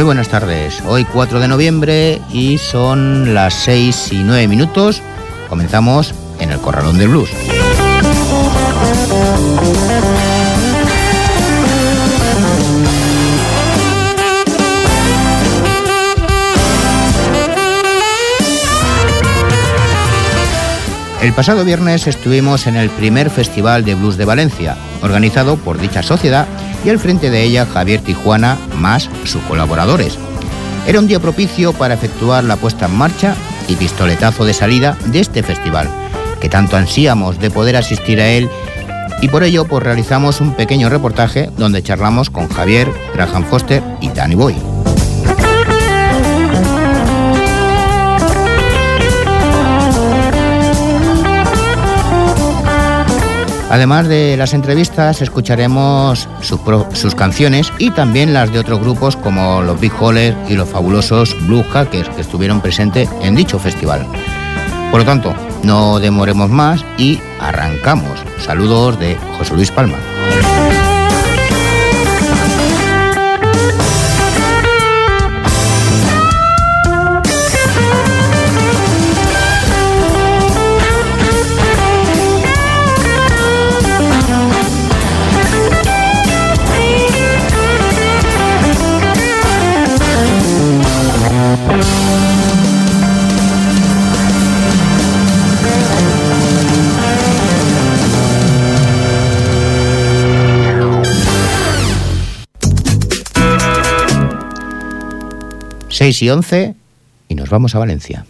Muy 0.00 0.06
buenas 0.06 0.30
tardes. 0.30 0.82
Hoy 0.86 1.04
4 1.04 1.40
de 1.40 1.46
noviembre 1.46 2.22
y 2.32 2.56
son 2.56 3.34
las 3.34 3.52
6 3.52 4.12
y 4.12 4.22
9 4.22 4.48
minutos. 4.48 5.02
Comenzamos 5.50 6.14
en 6.38 6.50
el 6.50 6.58
Corralón 6.58 6.96
del 6.96 7.08
Blues. 7.08 7.28
El 21.20 21.34
pasado 21.34 21.62
viernes 21.66 22.06
estuvimos 22.06 22.66
en 22.66 22.76
el 22.76 22.88
primer 22.88 23.28
Festival 23.28 23.84
de 23.84 23.94
Blues 23.94 24.16
de 24.16 24.24
Valencia, 24.24 24.78
organizado 25.02 25.58
por 25.58 25.78
dicha 25.78 26.02
sociedad 26.02 26.46
y 26.84 26.90
al 26.90 26.98
frente 26.98 27.30
de 27.30 27.42
ella 27.42 27.66
Javier 27.66 28.00
Tijuana 28.00 28.58
más 28.76 29.08
sus 29.24 29.42
colaboradores. 29.42 30.18
Era 30.86 30.98
un 30.98 31.06
día 31.06 31.20
propicio 31.20 31.72
para 31.72 31.94
efectuar 31.94 32.44
la 32.44 32.56
puesta 32.56 32.86
en 32.86 32.96
marcha 32.96 33.34
y 33.68 33.76
pistoletazo 33.76 34.44
de 34.44 34.54
salida 34.54 34.96
de 35.06 35.20
este 35.20 35.42
festival, 35.42 35.88
que 36.40 36.48
tanto 36.48 36.76
ansíamos 36.76 37.38
de 37.38 37.50
poder 37.50 37.76
asistir 37.76 38.20
a 38.20 38.28
él 38.28 38.48
y 39.20 39.28
por 39.28 39.42
ello 39.42 39.66
pues 39.66 39.82
realizamos 39.82 40.40
un 40.40 40.54
pequeño 40.54 40.88
reportaje 40.88 41.50
donde 41.56 41.82
charlamos 41.82 42.30
con 42.30 42.48
Javier, 42.48 42.90
Graham 43.14 43.44
Foster 43.44 43.82
y 44.00 44.08
Danny 44.08 44.34
Boy. 44.34 44.69
Además 53.70 54.08
de 54.08 54.36
las 54.36 54.52
entrevistas, 54.52 55.22
escucharemos 55.22 56.28
sus, 56.42 57.14
canciones 57.14 57.72
y 57.78 57.92
también 57.92 58.34
las 58.34 58.52
de 58.52 58.58
otros 58.58 58.80
grupos 58.80 59.16
como 59.16 59.62
los 59.62 59.78
Big 59.80 59.92
Hollers 60.00 60.36
y 60.50 60.54
los 60.54 60.68
fabulosos 60.68 61.36
Blue 61.46 61.64
Hackers 61.70 62.08
que 62.08 62.20
estuvieron 62.20 62.60
presentes 62.60 63.08
en 63.22 63.36
dicho 63.36 63.60
festival. 63.60 64.04
Por 64.90 65.00
lo 65.00 65.06
tanto, 65.06 65.32
no 65.62 66.00
demoremos 66.00 66.50
más 66.50 66.84
y 66.98 67.20
arrancamos. 67.38 68.18
Saludos 68.38 68.98
de 68.98 69.16
José 69.38 69.54
Luis 69.54 69.70
Palma. 69.70 69.98
6 106.00 106.22
y 106.22 106.30
11 106.30 106.74
y 107.28 107.34
nos 107.34 107.50
vamos 107.50 107.74
a 107.74 107.78
Valencia. 107.78 108.24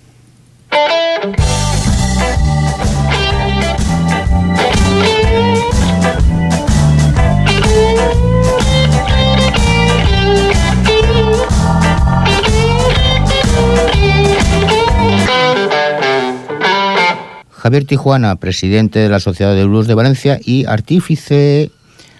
Javier 17.52 17.84
Tijuana, 17.84 18.34
presidente 18.34 18.98
de 18.98 19.08
la 19.08 19.20
Sociedad 19.20 19.54
de 19.54 19.64
Blues 19.64 19.86
de 19.86 19.94
Valencia 19.94 20.40
y 20.44 20.64
artífice 20.64 21.70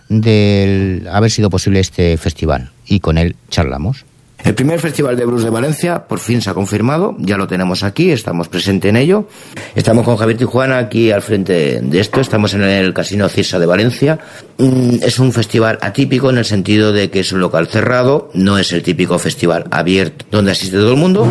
del 0.09 1.09
haber 1.11 1.33
sido 1.33 1.51
posible 1.51 1.81
este 1.81 2.17
festival. 2.19 2.71
Y 2.87 3.01
con 3.01 3.19
él 3.19 3.35
charlamos. 3.49 4.05
El 4.45 4.55
primer 4.55 4.81
Festival 4.81 5.17
de 5.17 5.25
Blues 5.25 5.45
de 5.45 5.51
Valencia 5.51 6.07
por 6.07 6.19
fin 6.19 6.41
se 6.41 6.51
ha 6.51 6.55
confirmado, 6.55 7.15
ya 7.19 7.37
lo 7.37 7.47
tenemos 7.47 7.83
aquí, 7.83 8.11
estamos 8.11 8.49
presentes 8.49 8.89
en 8.89 8.97
ello. 8.97 9.27
Estamos 9.75 10.05
con 10.05 10.17
Javier 10.17 10.39
Tijuana 10.39 10.79
aquí 10.79 11.11
al 11.11 11.23
frente 11.23 11.81
de 11.83 12.01
esto, 12.01 12.21
estamos 12.21 12.55
en 12.55 12.63
el 12.63 12.95
Casino 12.95 13.29
Cisa 13.29 13.59
de 13.59 13.67
Valencia. 13.67 14.19
Mm, 14.59 15.03
es 15.03 15.19
un 15.19 15.33
festival 15.33 15.79
atípico 15.83 16.31
en 16.31 16.39
el 16.39 16.45
sentido 16.45 16.93
de 16.93 17.11
que 17.11 17.21
es 17.21 17.33
un 17.33 17.41
local 17.41 17.69
cerrado, 17.69 18.31
no 18.35 18.59
es 18.59 18.73
el 18.73 18.83
típico 18.83 19.19
festival 19.19 19.65
abierto 19.71 20.25
donde 20.31 20.53
asiste 20.53 20.77
todo 20.77 20.93
el 20.93 20.99
mundo, 20.99 21.27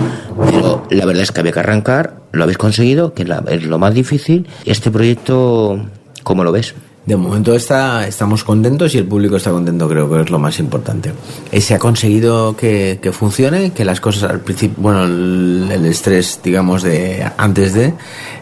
pero 0.45 0.85
la 0.89 1.05
verdad 1.05 1.23
es 1.23 1.31
que 1.31 1.39
había 1.39 1.51
que 1.51 1.59
arrancar, 1.59 2.21
lo 2.31 2.43
habéis 2.43 2.57
conseguido, 2.57 3.13
que 3.13 3.23
es 3.23 3.63
lo 3.63 3.79
más 3.79 3.93
difícil. 3.93 4.47
Este 4.65 4.91
proyecto, 4.91 5.85
¿cómo 6.23 6.43
lo 6.43 6.51
ves? 6.51 6.75
De 7.05 7.15
momento 7.15 7.55
está, 7.55 8.07
estamos 8.07 8.43
contentos 8.43 8.93
y 8.93 8.99
el 8.99 9.05
público 9.05 9.37
está 9.37 9.51
contento, 9.51 9.89
creo 9.89 10.09
que 10.09 10.21
es 10.21 10.29
lo 10.29 10.37
más 10.37 10.59
importante. 10.59 11.11
Eh, 11.51 11.59
se 11.59 11.73
ha 11.73 11.79
conseguido 11.79 12.55
que, 12.55 12.99
funcione, 13.13 13.71
que 13.71 13.83
las 13.83 13.99
cosas 13.99 14.29
al 14.29 14.41
principio, 14.41 14.75
bueno, 14.79 15.05
el, 15.05 15.85
estrés, 15.85 16.39
digamos, 16.43 16.83
de 16.83 17.27
antes 17.37 17.73
de, 17.73 17.93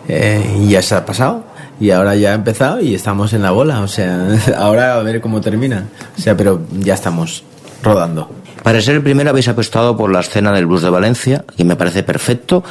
eh, 0.10 0.66
ya 0.68 0.82
se 0.82 0.96
ha 0.96 1.06
pasado 1.06 1.46
y 1.80 1.92
ahora 1.92 2.16
ya 2.16 2.32
ha 2.32 2.34
empezado 2.34 2.82
y 2.82 2.96
estamos 2.96 3.34
en 3.34 3.44
la 3.44 3.52
bola, 3.52 3.82
o 3.82 3.88
sea, 3.88 4.28
ahora 4.58 4.96
a 4.96 5.04
ver 5.04 5.22
cómo 5.22 5.40
termina. 5.40 5.88
O 6.18 6.22
sea, 6.22 6.36
pero 6.36 6.62
ya 6.80 6.96
estamos 6.96 7.44
rodando. 7.84 8.30
Para 8.64 8.82
ser 8.82 8.96
el 8.96 9.04
primero 9.04 9.30
habéis 9.30 9.48
apostado 9.48 9.96
por 9.96 10.12
la 10.12 10.20
escena 10.20 10.52
del 10.52 10.66
blues 10.66 10.82
de 10.82 10.90
Valencia, 10.90 11.46
y 11.56 11.64
me 11.64 11.76
parece 11.76 12.04
perfecto. 12.04 12.64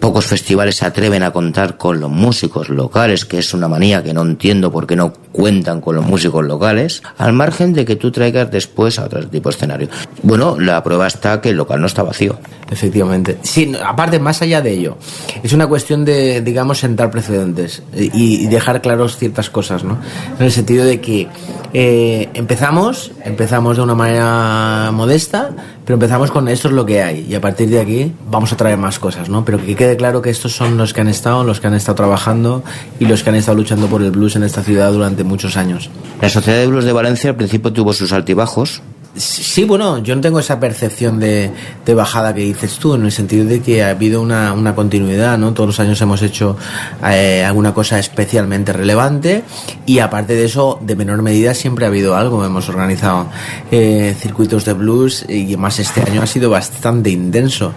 Pocos 0.00 0.24
festivales 0.24 0.76
se 0.76 0.86
atreven 0.86 1.22
a 1.22 1.30
contar 1.30 1.76
con 1.76 2.00
los 2.00 2.10
músicos 2.10 2.70
locales, 2.70 3.26
que 3.26 3.38
es 3.38 3.52
una 3.52 3.68
manía 3.68 4.02
que 4.02 4.14
no 4.14 4.22
entiendo 4.22 4.72
por 4.72 4.86
qué 4.86 4.96
no 4.96 5.12
cuentan 5.30 5.82
con 5.82 5.94
los 5.94 6.06
músicos 6.06 6.42
locales, 6.44 7.02
al 7.18 7.34
margen 7.34 7.74
de 7.74 7.84
que 7.84 7.96
tú 7.96 8.10
traigas 8.10 8.50
después 8.50 8.98
a 8.98 9.04
otro 9.04 9.28
tipo 9.28 9.50
de 9.50 9.56
escenario. 9.56 9.88
Bueno, 10.22 10.58
la 10.58 10.82
prueba 10.82 11.06
está 11.06 11.40
que 11.42 11.50
el 11.50 11.56
local 11.56 11.82
no 11.82 11.86
está 11.86 12.02
vacío. 12.02 12.38
Efectivamente. 12.70 13.38
Sí, 13.42 13.72
aparte, 13.84 14.18
más 14.18 14.40
allá 14.42 14.62
de 14.62 14.72
ello, 14.72 14.96
es 15.42 15.52
una 15.52 15.66
cuestión 15.66 16.04
de, 16.04 16.40
digamos, 16.40 16.78
sentar 16.78 17.10
precedentes 17.10 17.82
y, 17.94 18.46
dejar 18.46 18.80
claros 18.80 19.16
ciertas 19.16 19.50
cosas, 19.50 19.84
¿no? 19.84 19.98
En 20.38 20.46
el 20.46 20.52
sentido 20.52 20.84
de 20.84 21.00
que 21.00 21.28
eh, 21.72 22.30
empezamos, 22.34 23.12
empezamos 23.24 23.76
de 23.76 23.82
una 23.82 23.94
manera 23.94 24.90
modesta, 24.92 25.50
pero 25.84 25.94
empezamos 25.94 26.30
con 26.30 26.48
esto 26.48 26.68
es 26.68 26.74
lo 26.74 26.86
que 26.86 27.02
hay 27.02 27.26
y 27.28 27.34
a 27.34 27.40
partir 27.40 27.68
de 27.68 27.80
aquí 27.80 28.12
vamos 28.30 28.52
a 28.52 28.56
traer 28.56 28.78
más 28.78 28.98
cosas, 28.98 29.28
¿no? 29.28 29.44
Pero 29.44 29.58
que 29.58 29.74
quede 29.74 29.96
claro 29.96 30.22
que 30.22 30.30
estos 30.30 30.52
son 30.52 30.76
los 30.76 30.92
que 30.92 31.00
han 31.00 31.08
estado, 31.08 31.44
los 31.44 31.60
que 31.60 31.66
han 31.66 31.74
estado 31.74 31.96
trabajando 31.96 32.62
y 32.98 33.06
los 33.06 33.22
que 33.22 33.30
han 33.30 33.36
estado 33.36 33.58
luchando 33.58 33.86
por 33.86 34.02
el 34.02 34.10
blues 34.10 34.36
en 34.36 34.42
esta 34.42 34.62
ciudad 34.62 34.92
durante 34.92 35.24
muchos 35.24 35.56
años. 35.56 35.90
La 36.20 36.28
Sociedad 36.28 36.58
de 36.58 36.66
Blues 36.66 36.84
de 36.84 36.92
Valencia 36.92 37.30
al 37.30 37.36
principio 37.36 37.72
tuvo 37.72 37.92
sus 37.92 38.12
altibajos, 38.12 38.82
Sí, 39.16 39.64
bueno, 39.64 39.98
yo 39.98 40.14
no 40.14 40.20
tengo 40.20 40.38
esa 40.38 40.60
percepción 40.60 41.18
de, 41.18 41.50
bajada 41.96 42.32
que 42.32 42.42
dices 42.42 42.76
tú, 42.76 42.94
en 42.94 43.04
el 43.04 43.10
sentido 43.10 43.44
de 43.44 43.60
que 43.60 43.82
ha 43.82 43.90
habido 43.90 44.22
una, 44.22 44.52
una 44.52 44.76
continuidad, 44.76 45.36
¿no? 45.36 45.52
Todos 45.52 45.66
los 45.66 45.80
años 45.80 46.00
hemos 46.00 46.22
hecho 46.22 46.56
eh, 47.04 47.44
alguna 47.44 47.74
cosa 47.74 47.98
especialmente 47.98 48.72
relevante 48.72 49.42
y 49.84 49.98
aparte 49.98 50.34
de 50.34 50.44
eso, 50.44 50.78
de 50.80 50.94
menor 50.94 51.22
medida 51.22 51.54
siempre 51.54 51.84
ha 51.84 51.88
habido 51.88 52.14
algo. 52.14 52.44
Hemos 52.44 52.68
organizado 52.68 53.26
eh, 53.72 54.14
circuitos 54.16 54.64
de 54.64 54.74
blues 54.74 55.26
y 55.28 55.56
más 55.56 55.80
este 55.80 56.02
año 56.02 56.22
ha 56.22 56.26
sido 56.28 56.48
bastante 56.48 57.10
intenso 57.10 57.74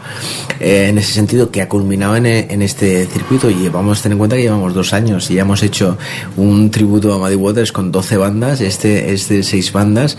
eh, 0.59 0.89
en 0.89 0.99
ese 0.99 1.13
sentido 1.13 1.49
que 1.49 1.63
ha 1.63 1.67
culminado 1.67 2.15
en, 2.15 2.27
en, 2.27 2.61
este 2.61 3.07
circuito 3.07 3.49
y 3.49 3.69
vamos 3.69 3.99
a 3.99 4.03
tener 4.03 4.13
en 4.13 4.19
cuenta 4.19 4.35
que 4.35 4.43
llevamos 4.43 4.75
dos 4.75 4.93
años 4.93 5.31
y 5.31 5.35
ya 5.35 5.41
hemos 5.41 5.63
hecho 5.63 5.97
un 6.37 6.69
tributo 6.69 7.11
a 7.11 7.17
Muddy 7.17 7.35
Waters 7.35 7.71
con 7.71 7.91
12 7.91 8.17
bandas, 8.17 8.61
este 8.61 9.11
es 9.13 9.27
de 9.29 9.41
6 9.41 9.73
bandas, 9.73 10.17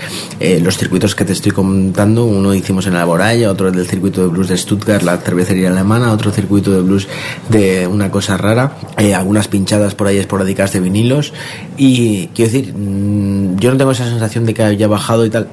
los 0.61 0.77
circuitos 0.77 1.04
que 1.13 1.25
te 1.25 1.33
estoy 1.33 1.53
contando, 1.53 2.25
uno 2.25 2.55
hicimos 2.55 2.87
en 2.87 2.95
la 2.95 3.05
Boraya, 3.05 3.51
otro 3.51 3.71
del 3.71 3.87
circuito 3.87 4.23
de 4.23 4.29
blues 4.29 4.49
de 4.49 4.57
Stuttgart, 4.57 5.03
la 5.03 5.19
cervecería 5.19 5.69
alemana, 5.69 6.13
otro 6.13 6.31
circuito 6.31 6.71
de 6.73 6.81
blues 6.81 7.09
de 7.51 7.87
una 7.87 8.11
cosa 8.11 8.37
rara, 8.37 8.77
eh, 8.97 9.13
algunas 9.13 9.49
pinchadas 9.49 9.95
por 9.95 10.07
ahí 10.07 10.19
esporádicas 10.19 10.73
de 10.73 10.81
vinilos 10.81 11.35
y 11.77 12.29
quiero 12.29 12.53
decir, 12.53 12.75
mm, 12.75 13.57
yo 13.57 13.73
no 13.73 13.77
tengo 13.77 13.91
esa 13.91 14.09
sensación 14.09 14.47
de 14.47 14.55
que 14.55 14.63
haya 14.63 14.87
bajado 14.87 15.27
y 15.27 15.31
tal. 15.31 15.49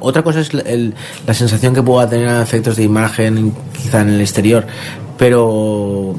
otra 0.00 0.22
cosa 0.22 0.40
es 0.40 0.52
la 0.54 1.34
sensación 1.34 1.74
que 1.74 1.82
pueda 1.82 2.08
tener 2.08 2.28
efectos 2.40 2.76
de 2.76 2.82
imagen 2.82 3.52
quizá 3.80 4.00
en 4.00 4.08
el 4.08 4.20
exterior, 4.20 4.66
pero 5.18 6.14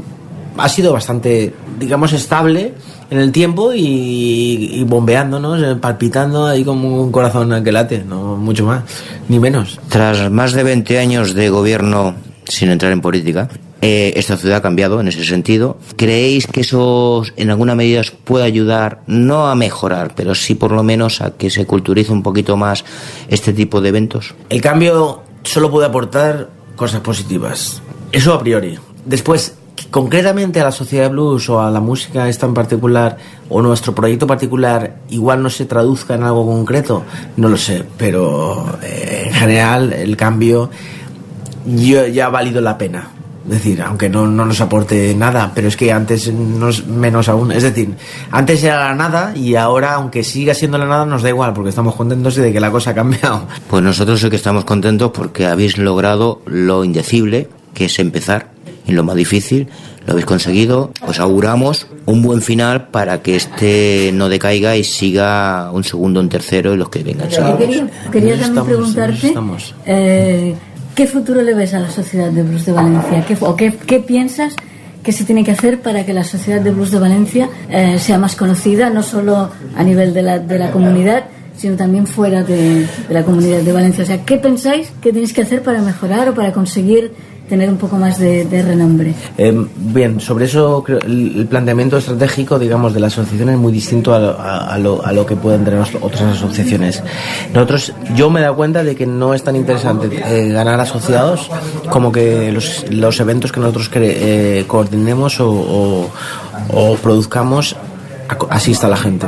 ha 0.57 0.69
sido 0.69 0.93
bastante, 0.93 1.53
digamos, 1.77 2.13
estable 2.13 2.73
en 3.09 3.19
el 3.19 3.31
tiempo 3.31 3.71
y, 3.73 4.83
bombeándonos, 4.87 5.61
eh, 5.61 5.75
palpitando 5.75 6.45
ahí 6.45 6.63
como 6.63 7.01
un 7.01 7.11
corazón 7.11 7.63
que 7.63 7.71
late, 7.71 8.03
no 8.03 8.35
mucho 8.35 8.65
más, 8.65 8.83
ni 9.29 9.39
menos. 9.39 9.79
Tras 9.89 10.29
más 10.31 10.53
de 10.53 10.63
20 10.63 10.99
años 10.99 11.33
de 11.33 11.49
gobierno, 11.49 12.15
sin 12.45 12.69
entrar 12.69 12.91
en 12.91 13.01
política, 13.01 13.49
eh, 13.81 14.13
esta 14.15 14.37
ciudad 14.37 14.57
ha 14.57 14.61
cambiado 14.61 14.99
en 14.99 15.07
ese 15.07 15.23
sentido. 15.23 15.77
¿Creéis 15.95 16.47
que 16.47 16.61
eso 16.61 17.23
en 17.35 17.51
alguna 17.51 17.75
medida 17.75 18.01
os 18.01 18.11
puede 18.11 18.45
ayudar, 18.45 19.01
no 19.05 19.47
a 19.47 19.55
mejorar, 19.55 20.13
pero 20.15 20.33
sí 20.33 20.55
por 20.55 20.71
lo 20.71 20.83
menos 20.83 21.21
a 21.21 21.31
que 21.31 21.49
se 21.49 21.65
culturice 21.65 22.11
un 22.11 22.23
poquito 22.23 22.57
más 22.57 22.83
este 23.29 23.53
tipo 23.53 23.79
de 23.81 23.89
eventos? 23.89 24.33
El 24.49 24.61
cambio 24.61 25.21
solo 25.43 25.69
puede 25.69 25.87
aportar 25.87 26.49
cosas 26.75 27.01
positivas. 27.01 27.81
Eso 28.11 28.33
a 28.33 28.39
priori. 28.39 28.77
Después, 29.05 29.55
concretamente 29.89 30.59
a 30.59 30.65
la 30.65 30.71
sociedad 30.71 31.09
blues 31.09 31.49
o 31.49 31.61
a 31.61 31.71
la 31.71 31.79
música 31.79 32.27
esta 32.27 32.45
en 32.45 32.53
particular 32.53 33.17
o 33.49 33.61
nuestro 33.61 33.93
proyecto 33.93 34.27
particular 34.27 34.97
igual 35.09 35.41
no 35.43 35.49
se 35.49 35.65
traduzca 35.65 36.15
en 36.15 36.23
algo 36.23 36.45
concreto, 36.45 37.03
no 37.37 37.49
lo 37.49 37.57
sé, 37.57 37.83
pero 37.97 38.77
eh, 38.83 39.25
en 39.27 39.33
general 39.33 39.93
el 39.93 40.17
cambio 40.17 40.69
ya 41.65 42.25
ha 42.25 42.29
valido 42.29 42.61
la 42.61 42.77
pena. 42.77 43.09
Es 43.45 43.53
decir, 43.53 43.81
aunque 43.81 44.09
no, 44.09 44.27
no, 44.27 44.45
nos 44.45 44.59
aporte 44.59 45.15
nada, 45.15 45.53
pero 45.55 45.69
es 45.69 45.77
que 45.77 45.93
antes 45.93 46.33
nos, 46.33 46.85
menos 46.85 47.29
aún. 47.29 47.53
Es 47.53 47.63
decir, 47.63 47.95
antes 48.29 48.61
era 48.61 48.89
la 48.89 48.95
nada 48.95 49.33
y 49.37 49.55
ahora, 49.55 49.93
aunque 49.93 50.25
siga 50.25 50.53
siendo 50.53 50.77
la 50.77 50.85
nada, 50.85 51.05
nos 51.05 51.23
da 51.23 51.29
igual 51.29 51.53
porque 51.53 51.69
estamos 51.69 51.95
contentos 51.95 52.35
de 52.35 52.51
que 52.51 52.59
la 52.59 52.71
cosa 52.71 52.89
ha 52.89 52.93
cambiado. 52.93 53.47
Pues 53.69 53.81
nosotros 53.81 54.19
sí 54.19 54.29
que 54.29 54.35
estamos 54.35 54.65
contentos 54.65 55.11
porque 55.13 55.45
habéis 55.45 55.77
logrado 55.77 56.41
lo 56.45 56.83
indecible, 56.83 57.47
que 57.73 57.85
es 57.85 57.99
empezar 57.99 58.56
en 58.87 58.95
lo 58.95 59.03
más 59.03 59.15
difícil, 59.15 59.67
lo 60.05 60.13
habéis 60.13 60.25
conseguido. 60.25 60.91
Os 61.05 61.19
auguramos 61.19 61.87
un 62.05 62.21
buen 62.21 62.41
final 62.41 62.87
para 62.87 63.21
que 63.21 63.35
este 63.35 64.11
no 64.13 64.29
decaiga 64.29 64.75
y 64.77 64.83
siga 64.83 65.71
un 65.71 65.83
segundo, 65.83 66.19
un 66.19 66.29
tercero 66.29 66.73
y 66.73 66.77
los 66.77 66.89
que 66.89 67.03
vengan. 67.03 67.27
Quería, 67.27 67.87
quería 68.11 68.39
también 68.39 68.65
preguntarte 68.65 69.33
eh, 69.85 70.55
qué 70.95 71.07
futuro 71.07 71.41
le 71.41 71.53
ves 71.53 71.73
a 71.73 71.79
la 71.79 71.91
sociedad 71.91 72.31
de 72.31 72.43
blues 72.43 72.65
de 72.65 72.71
Valencia 72.71 73.25
¿Qué, 73.27 73.37
o 73.41 73.55
qué, 73.55 73.73
qué 73.85 73.99
piensas 73.99 74.55
que 75.03 75.11
se 75.11 75.23
tiene 75.23 75.43
que 75.43 75.51
hacer 75.51 75.81
para 75.81 76.05
que 76.05 76.13
la 76.13 76.23
sociedad 76.23 76.61
de 76.61 76.71
blues 76.71 76.91
de 76.91 76.99
Valencia 76.99 77.49
eh, 77.69 77.97
sea 77.99 78.17
más 78.17 78.35
conocida, 78.35 78.89
no 78.89 79.03
solo 79.03 79.49
a 79.75 79.83
nivel 79.83 80.13
de 80.13 80.21
la, 80.21 80.39
de 80.39 80.59
la 80.59 80.71
comunidad, 80.71 81.25
sino 81.55 81.75
también 81.75 82.07
fuera 82.07 82.43
de, 82.43 82.81
de, 82.81 82.87
la 83.13 83.23
comunidad 83.23 83.61
de 83.61 83.71
Valencia. 83.71 84.03
O 84.03 84.07
sea, 84.07 84.25
¿qué 84.25 84.37
pensáis 84.37 84.91
que 85.01 85.11
tenéis 85.11 85.33
que 85.33 85.41
hacer 85.41 85.63
para 85.63 85.81
mejorar 85.81 86.29
o 86.29 86.33
para 86.33 86.51
conseguir 86.51 87.13
tener 87.47 87.69
un 87.69 87.77
poco 87.77 87.97
más 87.97 88.19
de, 88.19 88.45
renombre. 88.65 89.13
Eh, 89.37 89.53
bien, 89.75 90.19
sobre 90.19 90.45
eso 90.45 90.83
el, 90.87 91.47
planteamiento 91.49 91.97
estratégico, 91.97 92.59
digamos, 92.59 92.93
de 92.93 92.99
la 92.99 93.07
asociación 93.07 93.49
es 93.49 93.57
muy 93.57 93.71
distinto 93.71 94.13
a, 94.13 94.77
lo, 94.77 95.25
que 95.25 95.35
pueden 95.35 95.63
tener 95.63 95.79
otras 96.01 96.21
asociaciones. 96.21 97.03
Nosotros, 97.53 97.93
yo 98.15 98.29
me 98.29 98.39
he 98.39 98.43
dado 98.43 98.55
cuenta 98.55 98.83
de 98.83 98.95
que 98.95 99.05
no 99.05 99.33
es 99.33 99.43
tan 99.43 99.55
interesante 99.55 100.09
eh, 100.25 100.49
ganar 100.49 100.79
asociados 100.79 101.49
como 101.89 102.11
que 102.11 102.51
los, 102.51 103.19
eventos 103.19 103.51
que 103.51 103.59
nosotros 103.59 103.89
eh, 103.95 104.65
coordinemos 104.67 105.39
o, 105.39 106.09
o 106.69 106.95
produzcamos 106.97 107.75
asista 108.49 108.87
a 108.87 108.89
la 108.89 108.97
gente. 108.97 109.27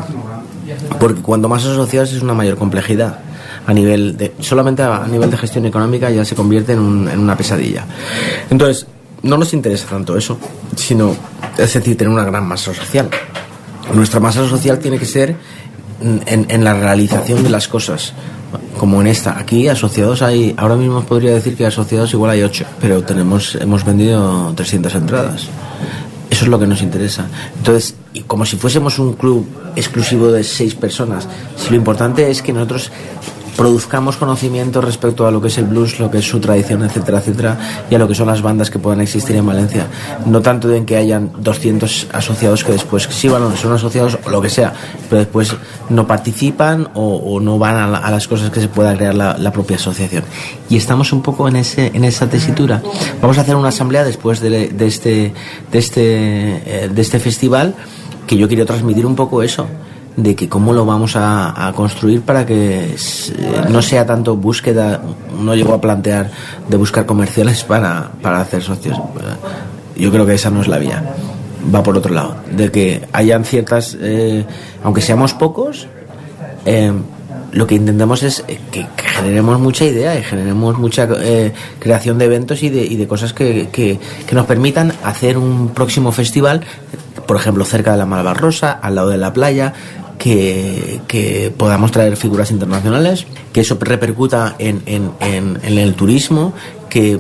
Porque 1.00 1.22
cuanto 1.22 1.48
más 1.48 1.66
asociados 1.66 2.14
es 2.14 2.22
una 2.22 2.34
mayor 2.34 2.58
complejidad 2.58 3.20
a 3.70 3.74
nivel 3.74 4.18
de, 4.18 4.34
solamente 4.40 4.82
a 4.82 5.06
nivel 5.06 5.30
de 5.30 5.38
gestión 5.38 5.64
económica 5.68 6.10
ya 6.10 6.26
se 6.26 6.34
convierte 6.34 6.74
en, 6.74 6.80
una 6.80 7.38
pesadilla. 7.38 7.86
Entonces, 8.50 8.88
no 9.22 9.38
nos 9.38 9.54
interesa 9.54 9.86
tanto 9.86 10.18
eso, 10.18 10.40
sino, 10.76 11.16
es 11.56 11.72
decir, 11.72 11.96
tener 11.96 12.12
una 12.12 12.24
gran 12.24 12.48
masa 12.48 12.74
social. 12.74 13.08
Nuestra 13.94 14.20
masa 14.20 14.50
social 14.50 14.80
tiene 14.80 14.98
que 14.98 15.06
ser 15.06 15.36
en, 16.02 16.64
la 16.64 16.74
realización 16.74 17.44
de 17.44 17.52
las 17.52 17.68
cosas, 17.68 18.14
como 18.80 19.02
en 19.02 19.08
esta. 19.08 19.38
Aquí 19.38 19.68
asociados 19.68 20.24
hay, 20.24 20.56
ahora 20.58 20.76
mismo 20.76 21.04
podría 21.04 21.36
decir 21.36 21.56
que 21.56 21.68
asociados 21.68 22.12
igual 22.14 22.32
hay 22.32 22.42
8, 22.42 22.66
pero 22.82 23.04
tenemos, 23.04 23.54
hemos 23.54 23.86
vendido 23.86 24.52
300 24.56 24.96
entradas. 24.96 25.48
Eso 26.32 26.46
es 26.46 26.50
lo 26.50 26.58
que 26.58 26.66
nos 26.66 26.82
interesa. 26.82 27.28
Entonces, 27.58 27.94
como 28.26 28.48
si 28.48 28.56
fuésemos 28.56 28.98
un 28.98 29.14
club 29.14 29.48
exclusivo 29.76 30.32
de 30.32 30.44
seis 30.44 30.74
personas, 30.74 31.28
si 31.56 31.70
lo 31.70 31.76
importante 31.76 32.32
es 32.32 32.42
que 32.42 32.54
nosotros 32.54 32.92
produzcamos 33.56 34.18
conocimiento 34.18 34.82
respecto 34.82 35.28
a 35.28 35.32
lo 35.32 35.42
que 35.42 35.48
es 35.48 35.58
el 35.58 35.66
blues, 35.66 36.00
lo 36.00 36.10
que 36.10 36.20
es 36.20 36.26
su 36.26 36.40
tradición, 36.40 36.84
etcétera, 36.84 37.20
etcétera, 37.20 37.58
y 37.90 37.96
a 37.96 38.00
lo 38.00 38.08
que 38.08 38.16
son 38.16 38.28
las 38.28 38.42
bandas 38.42 38.70
que 38.70 38.80
puedan 38.80 39.02
existir 39.02 39.36
en 39.36 39.46
Valencia. 39.46 39.88
No 40.26 40.42
tanto 40.42 40.74
en 40.74 40.86
que 40.86 40.98
hayan 40.98 41.32
200 41.38 42.08
asociados 42.14 42.64
que 42.64 42.72
después 42.72 43.08
sí, 43.10 43.28
bueno, 43.28 43.56
son 43.56 43.74
asociados 43.74 44.18
o 44.26 44.30
lo 44.30 44.42
que 44.42 44.50
sea, 44.50 44.74
pero 45.10 45.20
después 45.20 45.56
no 45.90 46.08
participan 46.08 46.90
o, 46.94 47.40
no 47.40 47.58
van 47.58 47.96
a, 47.96 48.12
las 48.12 48.28
cosas 48.28 48.50
que 48.50 48.62
se 48.62 48.68
pueda 48.68 48.96
crear 48.96 49.16
la, 49.16 49.52
propia 49.52 49.78
asociación. 49.78 50.24
Y 50.70 50.78
estamos 50.78 51.12
un 51.12 51.22
poco 51.22 51.48
en, 51.48 51.56
ese, 51.56 51.92
en 51.94 52.04
esa 52.04 52.30
tesitura. 52.30 52.82
Vamos 53.22 53.38
a 53.38 53.42
hacer 53.42 53.56
una 53.56 53.70
asamblea 53.70 54.04
después 54.04 54.40
de, 54.40 54.70
de 54.70 54.88
este, 54.88 55.34
de, 55.72 55.80
este, 55.80 56.84
eh, 56.84 56.90
de 56.90 57.02
este 57.02 57.20
festival 57.20 57.74
que 58.28 58.38
yo 58.38 58.48
quiero 58.48 58.66
transmitir 58.66 59.06
un 59.06 59.16
poco 59.16 59.42
eso 59.42 59.68
de 60.16 60.36
que 60.36 60.50
cómo 60.50 60.74
lo 60.74 60.86
vamos 60.86 61.14
a, 61.16 61.72
construir 61.76 62.22
para 62.22 62.46
que 62.46 62.96
no 63.70 63.82
sea 63.82 64.06
tanto 64.06 64.36
búsqueda, 64.36 65.02
no 65.40 65.56
llego 65.56 65.74
a 65.74 65.82
plantear 65.82 66.32
de 66.68 66.78
buscar 66.78 67.06
comerciales 67.06 67.64
para, 67.64 68.12
para 68.22 68.42
hacer 68.42 68.62
socios. 68.62 69.00
Yo 69.96 70.12
creo 70.12 70.26
que 70.26 70.34
esa 70.34 70.50
no 70.50 70.62
es 70.62 70.68
la 70.68 70.78
vía. 70.78 71.04
Va 71.74 71.84
por 71.84 71.98
otro 71.98 72.14
lado, 72.14 72.38
de 72.52 72.72
que 72.72 73.08
hayan 73.12 73.44
ciertas, 73.44 73.98
eh, 74.00 74.46
aunque 74.84 75.02
seamos 75.02 75.34
pocos, 75.34 75.88
eh, 76.66 76.92
lo 77.52 77.68
que 77.68 77.76
intentamos 77.76 78.24
es 78.24 78.44
que, 78.72 78.88
generemos 78.98 79.60
mucha 79.60 79.86
idea 79.86 80.18
y 80.18 80.24
generemos 80.24 80.78
mucha 80.78 81.08
eh, 81.20 81.52
creación 81.80 82.18
de 82.18 82.26
eventos 82.26 82.64
y 82.64 82.70
de, 82.70 82.84
y 82.86 82.96
de 82.96 83.08
cosas 83.08 83.34
que, 83.34 83.70
que, 83.72 84.00
nos 84.32 84.46
permitan 84.46 84.94
hacer 85.04 85.38
un 85.38 85.70
próximo 85.70 86.12
festival, 86.12 86.62
por 87.30 87.38
ejemplo, 87.38 87.64
cerca 87.64 87.92
de 87.92 88.00
la 88.00 88.08
Malvarrosa, 88.08 88.72
al 88.72 88.96
lado 88.96 89.10
de 89.10 89.20
la 89.20 89.32
playa, 89.32 89.72
que, 90.18 91.54
podamos 91.56 91.92
traer 91.92 92.18
figuras 92.18 92.50
internacionales, 92.50 93.28
que 93.54 93.62
eso 93.62 93.78
repercuta 93.80 94.56
en, 94.58 94.82
en, 94.88 95.12
en, 95.22 95.78
el 95.78 95.94
turismo, 95.94 96.54
que 96.90 97.20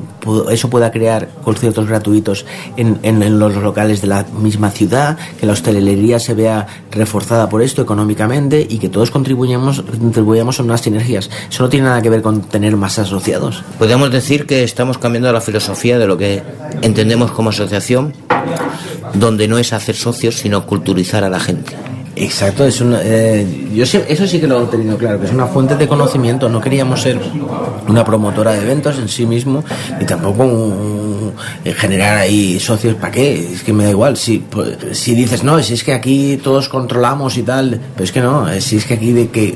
eso 0.49 0.67
pueda 0.71 0.89
crear 0.89 1.29
conciertos 1.43 1.87
gratuitos 1.87 2.47
en, 2.75 2.97
en, 3.03 3.37
los 3.37 3.55
locales 3.57 4.01
de 4.01 4.07
la 4.07 4.23
misma 4.23 4.71
ciudad, 4.71 5.15
que 5.39 5.45
la 5.45 5.53
hostelería 5.53 6.19
se 6.19 6.33
vea 6.33 6.65
reforzada 6.89 7.47
por 7.47 7.61
esto 7.61 7.83
económicamente 7.83 8.65
y 8.67 8.79
que 8.79 8.89
todos 8.89 9.11
contribuyamos, 9.11 9.83
contribuyamos 9.83 10.59
a 10.59 10.63
unas 10.63 10.81
sinergias. 10.81 11.29
Eso 11.51 11.61
no 11.61 11.69
tiene 11.69 11.85
nada 11.85 12.01
que 12.01 12.09
ver 12.09 12.23
con 12.23 12.41
tener 12.41 12.75
más 12.77 12.97
asociados. 12.97 13.63
Podemos 13.77 14.09
decir 14.09 14.47
que 14.47 14.63
estamos 14.63 14.97
cambiando 14.97 15.31
la 15.31 15.41
filosofía 15.41 15.99
de 15.99 16.07
lo 16.07 16.17
que 16.17 16.41
entendemos 16.81 17.29
como 17.29 17.51
asociación, 17.51 18.15
donde 19.13 19.47
no 19.47 19.57
es 19.57 19.73
hacer 19.73 19.95
socios, 19.95 20.35
sino 20.35 20.65
culturizar 20.65 21.23
a 21.23 21.29
la 21.29 21.39
gente. 21.39 21.75
Exacto, 22.15 22.65
es 22.65 22.81
una, 22.81 22.99
eh, 23.01 23.69
yo 23.73 23.83
eso 23.83 24.27
sí 24.27 24.41
que 24.41 24.47
lo 24.47 24.63
he 24.63 24.65
tenido 24.65 24.97
claro, 24.97 25.21
que 25.21 25.27
es 25.27 25.31
una 25.31 25.47
fuente 25.47 25.77
de 25.77 25.87
conocimiento. 25.87 26.49
No 26.49 26.59
queríamos 26.59 27.01
ser 27.01 27.17
una 27.87 28.03
promotora 28.03 28.51
de 28.51 28.61
eventos 28.61 28.97
en 28.99 29.07
sí 29.07 29.25
mismo, 29.25 29.63
ni 29.97 30.05
tampoco 30.05 31.31
eh, 31.63 31.73
generar 31.73 32.17
ahí 32.17 32.59
socios. 32.59 32.95
¿Para 32.95 33.13
qué? 33.13 33.53
Es 33.53 33.63
que 33.63 33.71
me 33.71 33.85
da 33.85 33.91
igual. 33.91 34.17
Si, 34.17 34.39
pues, 34.39 34.77
si 34.91 35.15
dices, 35.15 35.45
no, 35.45 35.63
si 35.63 35.75
es 35.75 35.83
que 35.85 35.93
aquí 35.93 36.37
todos 36.43 36.67
controlamos 36.67 37.37
y 37.37 37.43
tal, 37.43 37.79
pero 37.93 38.03
es 38.03 38.11
que 38.11 38.19
no, 38.19 38.47
si 38.59 38.75
es 38.75 38.85
que 38.85 38.95
aquí 38.95 39.13
de 39.13 39.29
que, 39.29 39.55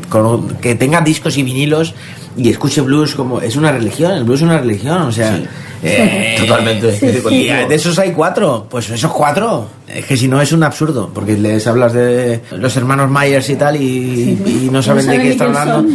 que 0.62 0.76
tenga 0.76 1.02
discos 1.02 1.38
y 1.38 1.44
vinilos 1.44 1.94
y 2.38 2.50
escuche 2.50 2.80
blues 2.80 3.14
como 3.14 3.42
es 3.42 3.58
una 3.58 3.74
religión, 3.74 4.14
el 4.14 4.24
blues 4.24 4.40
es 4.40 4.44
una 4.44 4.60
religión, 4.60 5.02
o 5.02 5.12
sea, 5.12 5.38
eh, 5.84 6.36
totalmente. 6.40 6.88
de 6.92 7.76
esos 7.76 7.98
hay 8.00 8.12
cuatro, 8.12 8.68
pues 8.70 8.90
esos 8.90 9.12
cuatro, 9.12 9.68
es 9.88 10.06
que 10.06 10.18
si 10.18 10.28
no 10.28 10.42
es 10.42 10.52
un 10.52 10.64
absurdo, 10.64 11.12
porque 11.14 11.38
les 11.38 11.68
hablas 11.68 11.94
de 11.94 12.42
los 12.52 12.76
hermanos 12.78 13.10
Myers 13.10 13.50
y 13.50 13.56
tal 13.56 13.76
y, 13.76 14.70
no 14.72 14.82
saben 14.82 15.06
de 15.06 15.22
qué 15.22 15.32
están 15.32 15.56
hablando. 15.56 15.90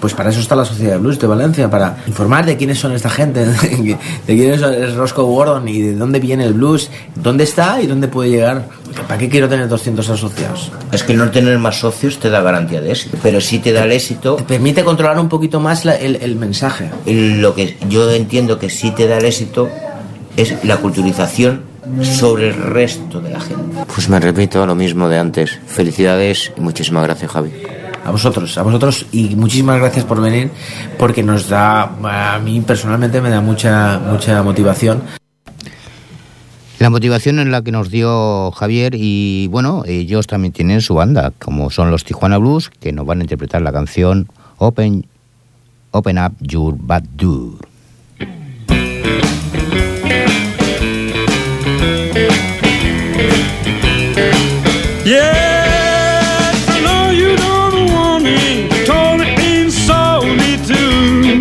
pues 0.00 0.14
para 0.14 0.30
eso 0.30 0.40
está 0.40 0.54
la 0.54 0.64
Sociedad 0.64 0.92
de 0.92 0.98
Blues 0.98 1.18
de 1.18 1.26
Valencia, 1.26 1.68
para 1.68 1.98
informar 2.06 2.46
de 2.46 2.56
quiénes 2.56 2.78
son 2.78 2.92
esta 2.92 3.10
gente, 3.10 3.44
de 3.46 3.96
quién 4.26 4.52
es 4.52 4.94
Roscoe 4.94 5.24
Gordon 5.24 5.68
y 5.68 5.82
de 5.82 5.96
dónde 5.96 6.20
viene 6.20 6.44
el 6.44 6.54
blues, 6.54 6.90
dónde 7.16 7.44
está 7.44 7.82
y 7.82 7.86
dónde 7.86 8.08
puede 8.08 8.30
llegar. 8.30 8.64
¿Para 9.06 9.18
qué 9.18 9.28
quiero 9.28 9.48
tener 9.48 9.68
200 9.68 10.08
asociados? 10.08 10.72
Es 10.92 11.02
que 11.02 11.14
no 11.14 11.30
tener 11.30 11.58
más 11.58 11.78
socios 11.78 12.18
te 12.18 12.30
da 12.30 12.40
garantía 12.40 12.80
de 12.80 12.90
éxito, 12.90 13.16
pero 13.22 13.40
sí 13.40 13.58
te 13.58 13.72
da 13.72 13.84
el 13.84 13.92
éxito. 13.92 14.36
Te 14.36 14.44
permite 14.44 14.82
controlar 14.82 15.18
un 15.20 15.28
poquito 15.28 15.60
más 15.60 15.84
el, 15.84 16.16
el, 16.16 16.36
mensaje. 16.36 16.90
Lo 17.06 17.54
que 17.54 17.76
yo 17.88 18.10
entiendo 18.10 18.58
que 18.58 18.67
sí 18.68 18.90
te 18.92 19.06
da 19.06 19.18
el 19.18 19.24
éxito 19.24 19.68
es 20.36 20.64
la 20.64 20.76
culturización 20.76 21.62
sobre 22.02 22.48
el 22.48 22.54
resto 22.54 23.20
de 23.20 23.30
la 23.30 23.40
gente. 23.40 23.84
Pues 23.92 24.08
me 24.08 24.20
repito 24.20 24.64
lo 24.66 24.74
mismo 24.74 25.08
de 25.08 25.18
antes. 25.18 25.58
Felicidades 25.66 26.52
y 26.56 26.60
muchísimas 26.60 27.02
gracias, 27.04 27.30
Javi. 27.30 27.50
A 28.04 28.10
vosotros, 28.10 28.56
a 28.56 28.62
vosotros 28.62 29.06
y 29.12 29.34
muchísimas 29.36 29.80
gracias 29.80 30.04
por 30.04 30.20
venir 30.20 30.50
porque 30.98 31.22
nos 31.22 31.48
da, 31.48 31.82
a 31.82 32.38
mí 32.38 32.60
personalmente 32.60 33.20
me 33.20 33.30
da 33.30 33.40
mucha, 33.40 33.98
mucha 33.98 34.42
motivación. 34.42 35.02
La 36.78 36.90
motivación 36.90 37.40
es 37.40 37.48
la 37.48 37.62
que 37.62 37.72
nos 37.72 37.90
dio 37.90 38.52
Javier 38.52 38.94
y 38.94 39.48
bueno, 39.48 39.82
ellos 39.84 40.28
también 40.28 40.52
tienen 40.52 40.80
su 40.80 40.94
banda, 40.94 41.32
como 41.38 41.70
son 41.70 41.90
los 41.90 42.04
Tijuana 42.04 42.38
Blues, 42.38 42.70
que 42.70 42.92
nos 42.92 43.04
van 43.04 43.18
a 43.18 43.24
interpretar 43.24 43.62
la 43.62 43.72
canción 43.72 44.28
Open, 44.58 45.04
Open 45.90 46.18
Up 46.18 46.36
Your 46.40 46.76
Bad 46.78 47.02
Door. 47.16 47.67
Yeah, 55.08 56.52
I 56.68 56.80
know 56.84 57.08
you 57.08 57.34
don't 57.34 57.90
want 57.90 58.24
me. 58.24 58.68
Told 58.84 59.20
me 59.20 59.28
and 59.40 59.72
so 59.72 60.20
me 60.20 60.58
too. 60.68 61.40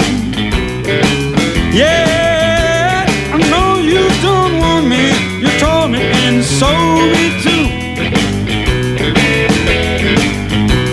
Yeah, 1.75 3.03
I 3.33 3.37
know 3.51 3.81
you 3.81 4.07
don't 4.21 4.57
want 4.59 4.87
me. 4.87 5.11
You 5.41 5.49
told 5.59 5.91
me 5.91 5.99
and 5.99 6.41
so 6.45 6.71
me 7.11 7.25
too. 7.43 7.65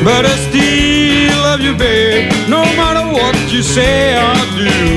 But 0.03 0.27
I 0.27 0.35
still 0.49 1.43
love 1.45 1.61
you, 1.61 1.77
babe. 1.77 2.29
No 2.49 2.65
matter 2.75 3.07
what 3.07 3.37
you 3.53 3.63
say 3.63 4.17
or 4.19 4.35
do. 4.59 4.94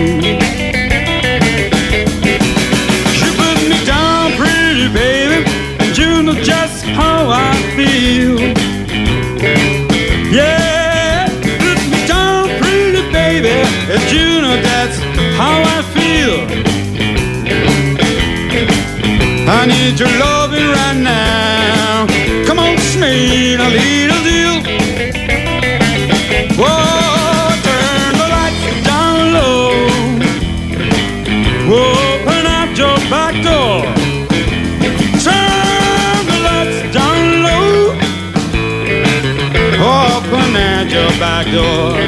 Door. 41.58 42.07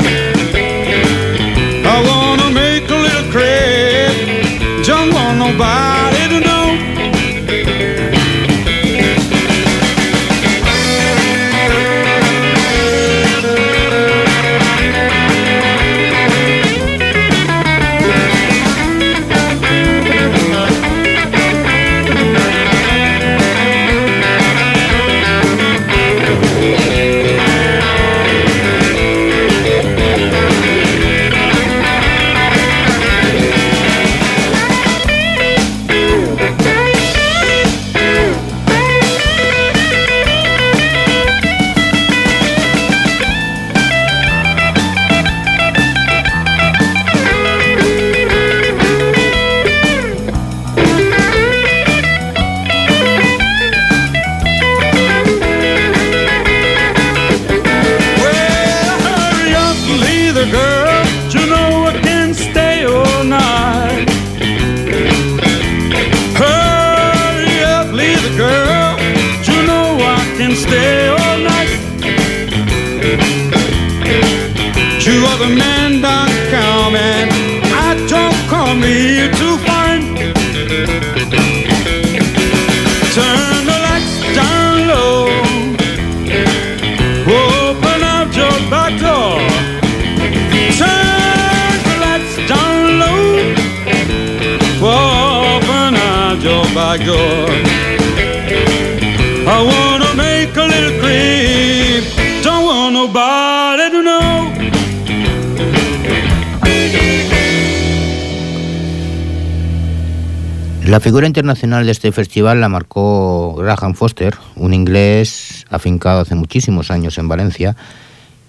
La 110.99 111.03
figura 111.03 111.27
internacional 111.27 111.85
de 111.85 111.93
este 111.93 112.11
festival 112.11 112.59
la 112.59 112.67
marcó 112.67 113.55
Graham 113.55 113.93
Foster, 113.93 114.35
un 114.57 114.73
inglés 114.73 115.65
afincado 115.69 116.19
hace 116.19 116.35
muchísimos 116.35 116.91
años 116.91 117.17
en 117.17 117.29
Valencia, 117.29 117.77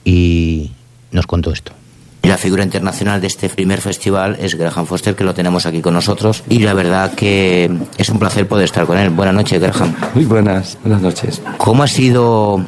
y 0.05 0.73
nos 1.13 1.29
contó 1.29 1.53
esto. 1.53 1.71
La 2.25 2.37
figura 2.37 2.65
internacional 2.65 3.21
de 3.21 3.29
este 3.29 3.49
primer 3.51 3.81
festival 3.81 4.37
es 4.41 4.57
Graham 4.57 4.85
Foster, 4.87 5.15
que 5.15 5.23
lo 5.23 5.33
tenemos 5.33 5.65
aquí 5.65 5.81
con 5.81 5.95
nosotros. 5.95 6.43
Y 6.49 6.59
la 6.59 6.75
verdad 6.75 7.13
que 7.15 7.71
es 7.97 8.09
un 8.09 8.19
placer 8.19 8.49
poder 8.49 8.65
estar 8.65 8.85
con 8.85 8.99
él. 8.99 9.11
Buenas 9.11 9.37
noches, 9.37 9.61
Graham. 9.61 9.95
Muy 10.17 10.25
buenas, 10.25 10.77
buenas 10.83 11.03
noches. 11.03 11.41
¿Cómo 11.57 11.85
ha 11.85 11.89
sido 11.89 12.65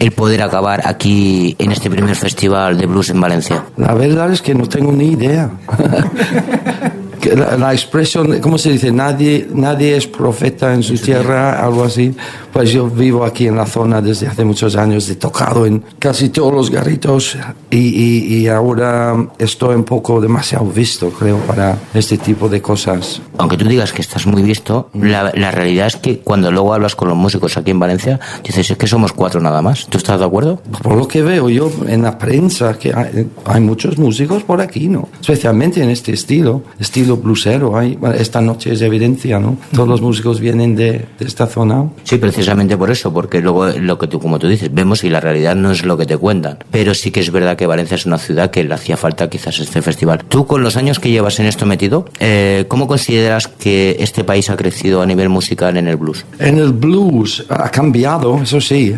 el 0.00 0.12
poder 0.12 0.42
acabar 0.42 0.86
aquí 0.86 1.56
en 1.58 1.72
este 1.72 1.88
primer 1.88 2.14
festival 2.14 2.76
de 2.76 2.84
blues 2.84 3.08
en 3.08 3.22
Valencia? 3.22 3.64
La 3.78 3.94
verdad 3.94 4.30
es 4.30 4.42
que 4.42 4.54
no 4.54 4.66
tengo 4.68 4.92
ni 4.92 5.12
idea. 5.12 5.50
la, 7.24 7.72
expresión, 7.72 8.40
¿cómo 8.40 8.58
se 8.58 8.70
dice? 8.70 8.92
Nadie, 8.92 9.48
nadie 9.52 9.96
es 9.96 10.06
profeta 10.06 10.74
en 10.74 10.82
su 10.82 10.96
tierra, 10.96 11.64
algo 11.64 11.84
así. 11.84 12.14
Pues 12.52 12.70
yo 12.70 12.88
vivo 12.88 13.24
aquí 13.24 13.46
en 13.46 13.56
la 13.56 13.66
zona 13.66 14.00
desde 14.00 14.28
hace 14.28 14.44
muchos 14.44 14.76
años, 14.76 15.08
he 15.08 15.16
tocado 15.16 15.66
en 15.66 15.82
casi 15.98 16.28
todos 16.28 16.52
los 16.52 16.70
garritos 16.70 17.36
y, 17.70 17.78
y, 17.78 18.48
ahora 18.48 19.16
estoy 19.38 19.74
un 19.74 19.84
poco 19.84 20.20
demasiado 20.20 20.66
visto, 20.66 21.10
creo, 21.10 21.38
para 21.38 21.76
este 21.94 22.16
tipo 22.18 22.48
de 22.48 22.62
cosas. 22.62 23.20
Aunque 23.38 23.56
tú 23.56 23.66
digas 23.66 23.92
que 23.92 24.02
estás 24.02 24.26
muy 24.26 24.42
visto, 24.42 24.90
la, 24.94 25.32
la 25.34 25.50
realidad 25.50 25.88
es 25.88 25.96
que 25.96 26.20
cuando 26.20 26.52
luego 26.52 26.74
hablas 26.74 26.94
con 26.94 27.08
los 27.08 27.16
músicos 27.16 27.56
aquí 27.56 27.72
en 27.72 27.80
Valencia, 27.80 28.20
dices, 28.44 28.70
es 28.70 28.76
que 28.76 28.86
somos 28.86 29.12
cuatro 29.12 29.40
nada 29.40 29.60
más. 29.60 29.86
¿Tú 29.88 29.98
estás 29.98 30.20
de 30.20 30.24
acuerdo? 30.24 30.62
Por 30.82 30.96
lo 30.96 31.08
que 31.08 31.22
veo 31.22 31.48
yo 31.50 31.70
en 31.88 32.02
la 32.02 32.18
prensa, 32.18 32.78
que 32.78 32.92
hay, 32.94 33.28
hay 33.44 33.60
muchos 33.60 33.98
músicos 33.98 34.44
por 34.44 34.60
aquí, 34.60 34.88
¿no? 34.88 35.08
Especialmente 35.20 35.82
en 35.82 35.90
este 35.90 36.12
estilo, 36.12 36.62
estilo 36.78 37.13
bluesero. 37.16 37.76
Hay, 37.76 37.98
esta 38.18 38.40
noche 38.40 38.72
es 38.72 38.82
evidencia, 38.82 39.38
¿no? 39.38 39.56
Todos 39.72 39.88
los 39.88 40.00
músicos 40.00 40.40
vienen 40.40 40.74
de, 40.76 41.04
de 41.18 41.26
esta 41.26 41.46
zona. 41.46 41.88
Sí, 42.04 42.18
precisamente 42.18 42.76
por 42.76 42.90
eso, 42.90 43.12
porque 43.12 43.40
luego 43.40 43.66
lo 43.68 43.98
que 43.98 44.06
tú, 44.06 44.18
como 44.18 44.38
tú 44.38 44.48
dices, 44.48 44.72
vemos 44.72 45.04
y 45.04 45.10
la 45.10 45.20
realidad 45.20 45.54
no 45.54 45.70
es 45.70 45.84
lo 45.84 45.96
que 45.96 46.06
te 46.06 46.16
cuentan. 46.16 46.58
Pero 46.70 46.94
sí 46.94 47.10
que 47.10 47.20
es 47.20 47.30
verdad 47.30 47.56
que 47.56 47.66
Valencia 47.66 47.94
es 47.94 48.06
una 48.06 48.18
ciudad 48.18 48.50
que 48.50 48.64
le 48.64 48.74
hacía 48.74 48.96
falta 48.96 49.28
quizás 49.28 49.58
este 49.58 49.82
festival. 49.82 50.24
Tú, 50.28 50.46
con 50.46 50.62
los 50.62 50.76
años 50.76 50.98
que 50.98 51.10
llevas 51.10 51.38
en 51.40 51.46
esto 51.46 51.66
metido, 51.66 52.06
eh, 52.20 52.64
¿cómo 52.68 52.86
consideras 52.86 53.48
que 53.48 53.96
este 54.00 54.24
país 54.24 54.50
ha 54.50 54.56
crecido 54.56 55.02
a 55.02 55.06
nivel 55.06 55.28
musical 55.28 55.76
en 55.76 55.88
el 55.88 55.96
blues? 55.96 56.24
En 56.38 56.58
el 56.58 56.72
blues 56.72 57.44
ha 57.48 57.70
cambiado, 57.70 58.40
eso 58.42 58.60
sí. 58.60 58.94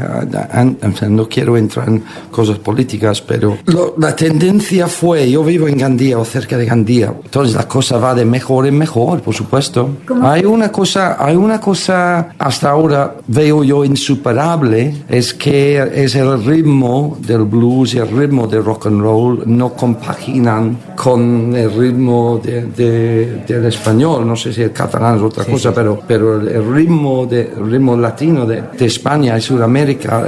No 1.08 1.28
quiero 1.28 1.56
entrar 1.56 1.88
en 1.88 2.02
cosas 2.30 2.58
políticas, 2.58 3.20
pero 3.20 3.58
la 3.98 4.14
tendencia 4.14 4.86
fue, 4.88 5.30
yo 5.30 5.44
vivo 5.44 5.68
en 5.68 5.78
Gandía 5.78 6.18
o 6.18 6.24
cerca 6.24 6.56
de 6.56 6.66
Gandía, 6.66 7.14
entonces 7.24 7.54
la 7.54 7.66
cosa 7.68 7.98
va 7.98 8.05
de 8.14 8.24
mejor 8.24 8.66
en 8.66 8.78
mejor, 8.78 9.20
por 9.20 9.34
supuesto. 9.34 9.90
Hay 10.22 10.44
una 10.44 10.70
cosa, 10.70 11.16
hay 11.18 11.36
una 11.36 11.60
cosa 11.60 12.28
hasta 12.38 12.70
ahora 12.70 13.16
veo 13.26 13.64
yo 13.64 13.84
insuperable, 13.84 15.04
es 15.08 15.34
que 15.34 15.82
es 15.94 16.14
el 16.14 16.44
ritmo 16.44 17.18
del 17.20 17.44
blues 17.44 17.94
y 17.94 17.98
el 17.98 18.08
ritmo 18.08 18.46
del 18.46 18.64
rock 18.64 18.86
and 18.86 19.00
roll 19.00 19.42
no 19.46 19.72
compaginan 19.74 20.78
con 20.96 21.54
el 21.54 21.72
ritmo 21.72 22.40
de, 22.42 23.42
del 23.46 23.64
español, 23.66 24.26
no 24.26 24.34
sé 24.36 24.52
si 24.52 24.62
el 24.62 24.72
catalán 24.72 25.16
es 25.16 25.22
otra 25.22 25.44
cosa, 25.44 25.72
Pero, 25.72 26.00
pero 26.06 26.40
el 26.40 26.72
ritmo, 26.72 27.26
de, 27.26 27.52
ritmo 27.56 27.96
latino 27.96 28.46
de, 28.46 28.64
España 28.78 29.36
y 29.36 29.40
Sudamérica, 29.40 30.24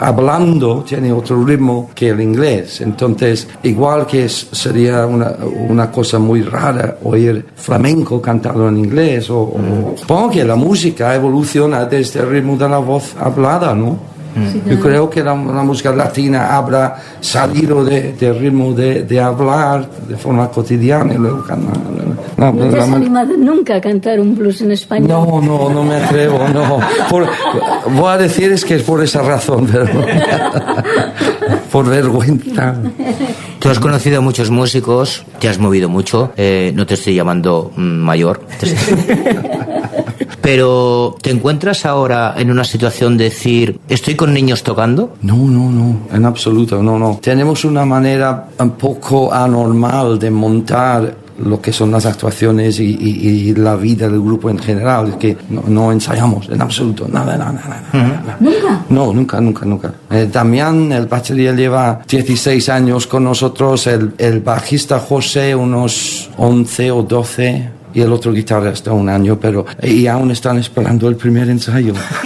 hablando 0.00 0.84
tiene 0.86 1.12
otro 1.12 1.42
ritmo 1.44 1.90
que 1.94 2.10
el 2.10 2.20
inglés. 2.20 2.80
Entonces, 2.80 3.48
igual 3.62 4.06
que 4.06 4.28
sería 4.28 5.06
una, 5.06 5.34
una 5.68 5.90
cosa 5.90 6.18
muy 6.18 6.42
rara 6.42 6.79
oír 7.04 7.44
flamenco 7.56 8.20
cantado 8.20 8.68
en 8.68 8.78
inglés, 8.78 9.30
o, 9.30 9.54
supongo 9.96 10.30
que 10.30 10.44
la 10.44 10.56
música 10.56 11.14
evoluciona 11.14 11.84
desde 11.84 12.20
el 12.20 12.30
ritmo 12.30 12.56
de 12.56 12.68
la 12.68 12.78
voz 12.78 13.14
hablada, 13.18 13.74
¿no? 13.74 14.10
Yo 14.66 14.78
creo 14.78 15.10
que 15.10 15.24
la, 15.24 15.34
música 15.34 15.92
latina 15.92 16.56
habrá 16.56 16.96
salido 17.20 17.84
del 17.84 18.16
de 18.16 18.32
ritmo 18.32 18.72
de, 18.72 19.02
de, 19.02 19.20
hablar 19.20 19.88
de 20.08 20.16
forma 20.16 20.48
cotidiana 20.48 21.14
y 21.14 21.18
luego 21.18 21.44
no, 22.36 22.52
¿No 22.52 22.68
te 22.70 22.78
has 22.78 22.88
animado 22.88 23.36
nunca 23.36 23.76
a 23.76 23.80
cantar 23.80 24.20
un 24.20 24.36
blues 24.36 24.60
en 24.62 24.70
español? 24.70 25.08
No, 25.08 25.40
no, 25.42 25.68
no 25.68 25.82
me 25.82 25.96
atrevo, 25.96 26.38
no. 26.54 26.78
voy 27.90 28.12
a 28.12 28.18
decir 28.18 28.52
es 28.52 28.64
que 28.64 28.76
es 28.76 28.82
por 28.82 29.02
esa 29.02 29.22
razón, 29.22 29.68
pero 29.70 29.86
por 31.72 31.88
vergüenza. 31.88 32.76
Tú 33.60 33.68
has 33.68 33.78
conocido 33.78 34.18
a 34.18 34.20
muchos 34.22 34.50
músicos, 34.50 35.22
te 35.38 35.46
has 35.46 35.58
movido 35.58 35.90
mucho, 35.90 36.32
eh, 36.36 36.72
no 36.74 36.86
te 36.86 36.94
estoy 36.94 37.14
llamando 37.14 37.70
mm, 37.76 37.82
mayor. 37.82 38.40
Pero, 40.40 41.16
¿te 41.20 41.30
encuentras 41.30 41.84
ahora 41.84 42.34
en 42.38 42.50
una 42.50 42.64
situación 42.64 43.18
de 43.18 43.24
decir, 43.24 43.78
estoy 43.88 44.14
con 44.14 44.32
niños 44.32 44.62
tocando? 44.62 45.14
No, 45.20 45.36
no, 45.36 45.70
no, 45.70 46.08
en 46.10 46.24
absoluto, 46.24 46.82
no, 46.82 46.98
no. 46.98 47.20
Tenemos 47.22 47.64
una 47.66 47.84
manera 47.84 48.48
un 48.58 48.70
poco 48.70 49.32
anormal 49.32 50.18
de 50.18 50.30
montar 50.30 51.14
lo 51.44 51.60
que 51.60 51.72
son 51.72 51.90
las 51.90 52.06
actuaciones 52.06 52.78
y, 52.80 53.54
la 53.54 53.76
vida 53.76 54.08
del 54.08 54.20
grupo 54.20 54.50
en 54.50 54.58
general, 54.58 55.18
que 55.18 55.36
no, 55.48 55.92
ensayamos 55.92 56.48
en 56.48 56.60
absoluto, 56.60 57.06
nada, 57.08 57.36
nada, 57.36 57.52
nada. 57.52 58.36
¿Nunca? 58.38 58.84
No, 58.88 59.12
nunca, 59.12 59.40
nunca, 59.40 59.66
nunca. 59.66 59.92
Eh, 60.10 60.28
Damián, 60.32 60.92
el 60.92 61.06
batería, 61.06 61.52
lleva 61.52 62.00
16 62.08 62.68
años 62.68 63.06
con 63.06 63.24
nosotros, 63.24 63.86
el, 63.86 64.14
el 64.18 64.40
bajista 64.40 64.98
José 64.98 65.54
unos 65.54 66.30
11 66.36 66.90
o 66.90 67.02
12 67.02 67.68
y 67.92 68.00
el 68.00 68.12
otro 68.12 68.32
guitarra 68.32 68.70
está 68.70 68.92
un 68.92 69.08
año, 69.08 69.38
pero 69.40 69.66
y 69.82 70.06
aún 70.06 70.30
están 70.30 70.58
esperando 70.58 71.08
el 71.08 71.16
primer 71.16 71.48
ensayo. 71.48 71.92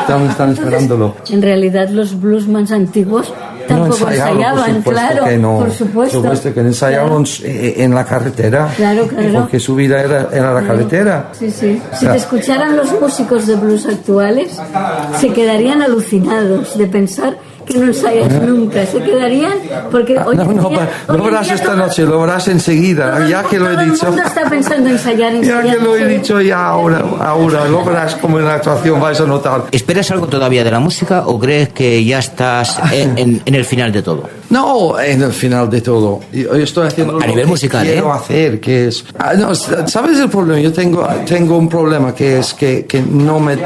están, 0.00 0.22
están 0.30 0.50
esperándolo. 0.52 1.16
En 1.30 1.42
realidad 1.42 1.90
los 1.90 2.18
blues 2.18 2.48
más 2.48 2.72
antiguos 2.72 3.32
tampoco 3.68 4.04
no 4.04 4.10
ensayaban, 4.10 4.82
claro, 4.82 5.24
que 5.24 5.38
no, 5.38 5.58
por 5.58 5.70
supuesto. 5.70 6.22
Por 6.22 6.36
supuesto 6.36 6.54
que 6.54 6.60
ensayaban 6.60 7.24
eh, 7.44 7.74
en 7.78 7.94
la 7.94 8.04
carretera, 8.04 8.72
claro, 8.76 9.06
claro. 9.06 9.40
porque 9.40 9.60
su 9.60 9.74
vida 9.74 10.02
era, 10.02 10.28
era 10.32 10.52
la 10.52 10.66
carretera. 10.66 11.30
Sí, 11.32 11.50
sí. 11.50 11.80
Si 11.98 12.06
te 12.06 12.16
escucharan 12.16 12.76
los 12.76 13.00
músicos 13.00 13.46
de 13.46 13.56
blues 13.56 13.86
actuales, 13.86 14.58
se 15.20 15.32
quedarían 15.32 15.82
alucinados 15.82 16.76
de 16.76 16.86
pensar 16.86 17.36
que 17.68 17.78
no 17.78 17.86
ensayas 17.86 18.32
nunca, 18.42 18.84
se 18.86 19.00
quedarían 19.00 19.58
porque 19.90 20.16
ah, 20.18 20.26
no, 20.34 20.44
no, 20.44 20.70
lo 21.08 21.24
verás 21.24 21.50
esta 21.50 21.74
noche, 21.74 22.04
lo 22.04 22.20
verás 22.20 22.48
enseguida, 22.48 23.26
ya 23.28 23.44
que 23.44 23.58
lo 23.58 23.70
he 23.70 23.84
dicho. 23.84 24.06
El 24.06 24.12
mundo 24.12 24.26
está 24.26 24.48
pensando 24.48 24.88
ensayar, 24.88 25.34
ensayar 25.34 25.64
Ya 25.64 25.72
que 25.72 25.80
lo 25.80 25.96
he 25.96 26.06
dicho 26.06 26.40
ya 26.40 26.66
ahora, 26.66 27.04
ahora, 27.20 27.66
lo 27.66 27.84
verás 27.84 28.14
como 28.16 28.38
en 28.38 28.46
la 28.46 28.54
actuación 28.54 29.00
vais 29.00 29.20
a 29.20 29.26
notar. 29.26 29.64
¿Esperas 29.70 30.10
algo 30.10 30.26
todavía 30.26 30.64
de 30.64 30.70
la 30.70 30.80
música 30.80 31.24
o 31.26 31.38
crees 31.38 31.68
que 31.70 32.04
ya 32.04 32.18
estás 32.18 32.80
en, 32.92 33.42
en, 33.44 33.54
el 33.54 33.64
final 33.64 33.92
de 33.92 34.02
todo? 34.02 34.37
No, 34.50 34.98
en 34.98 35.22
el 35.22 35.32
final 35.32 35.68
de 35.68 35.80
todo. 35.80 36.20
Yo 36.32 36.54
estoy 36.54 36.86
haciendo 36.86 37.18
a 37.20 37.26
nivel 37.26 37.44
que 37.44 37.50
musical, 37.50 37.84
quiero 37.84 38.08
¿eh? 38.08 38.16
hacer, 38.16 38.60
que 38.60 38.88
es... 38.88 39.04
Ah, 39.18 39.34
no, 39.34 39.54
¿Sabes 39.54 40.18
el 40.18 40.30
problema? 40.30 40.60
Yo 40.60 40.72
tengo, 40.72 41.06
tengo 41.26 41.58
un 41.58 41.68
problema 41.68 42.14
que 42.14 42.38
es 42.38 42.54
que, 42.54 42.86
que 42.86 43.02
no, 43.02 43.40
me, 43.40 43.56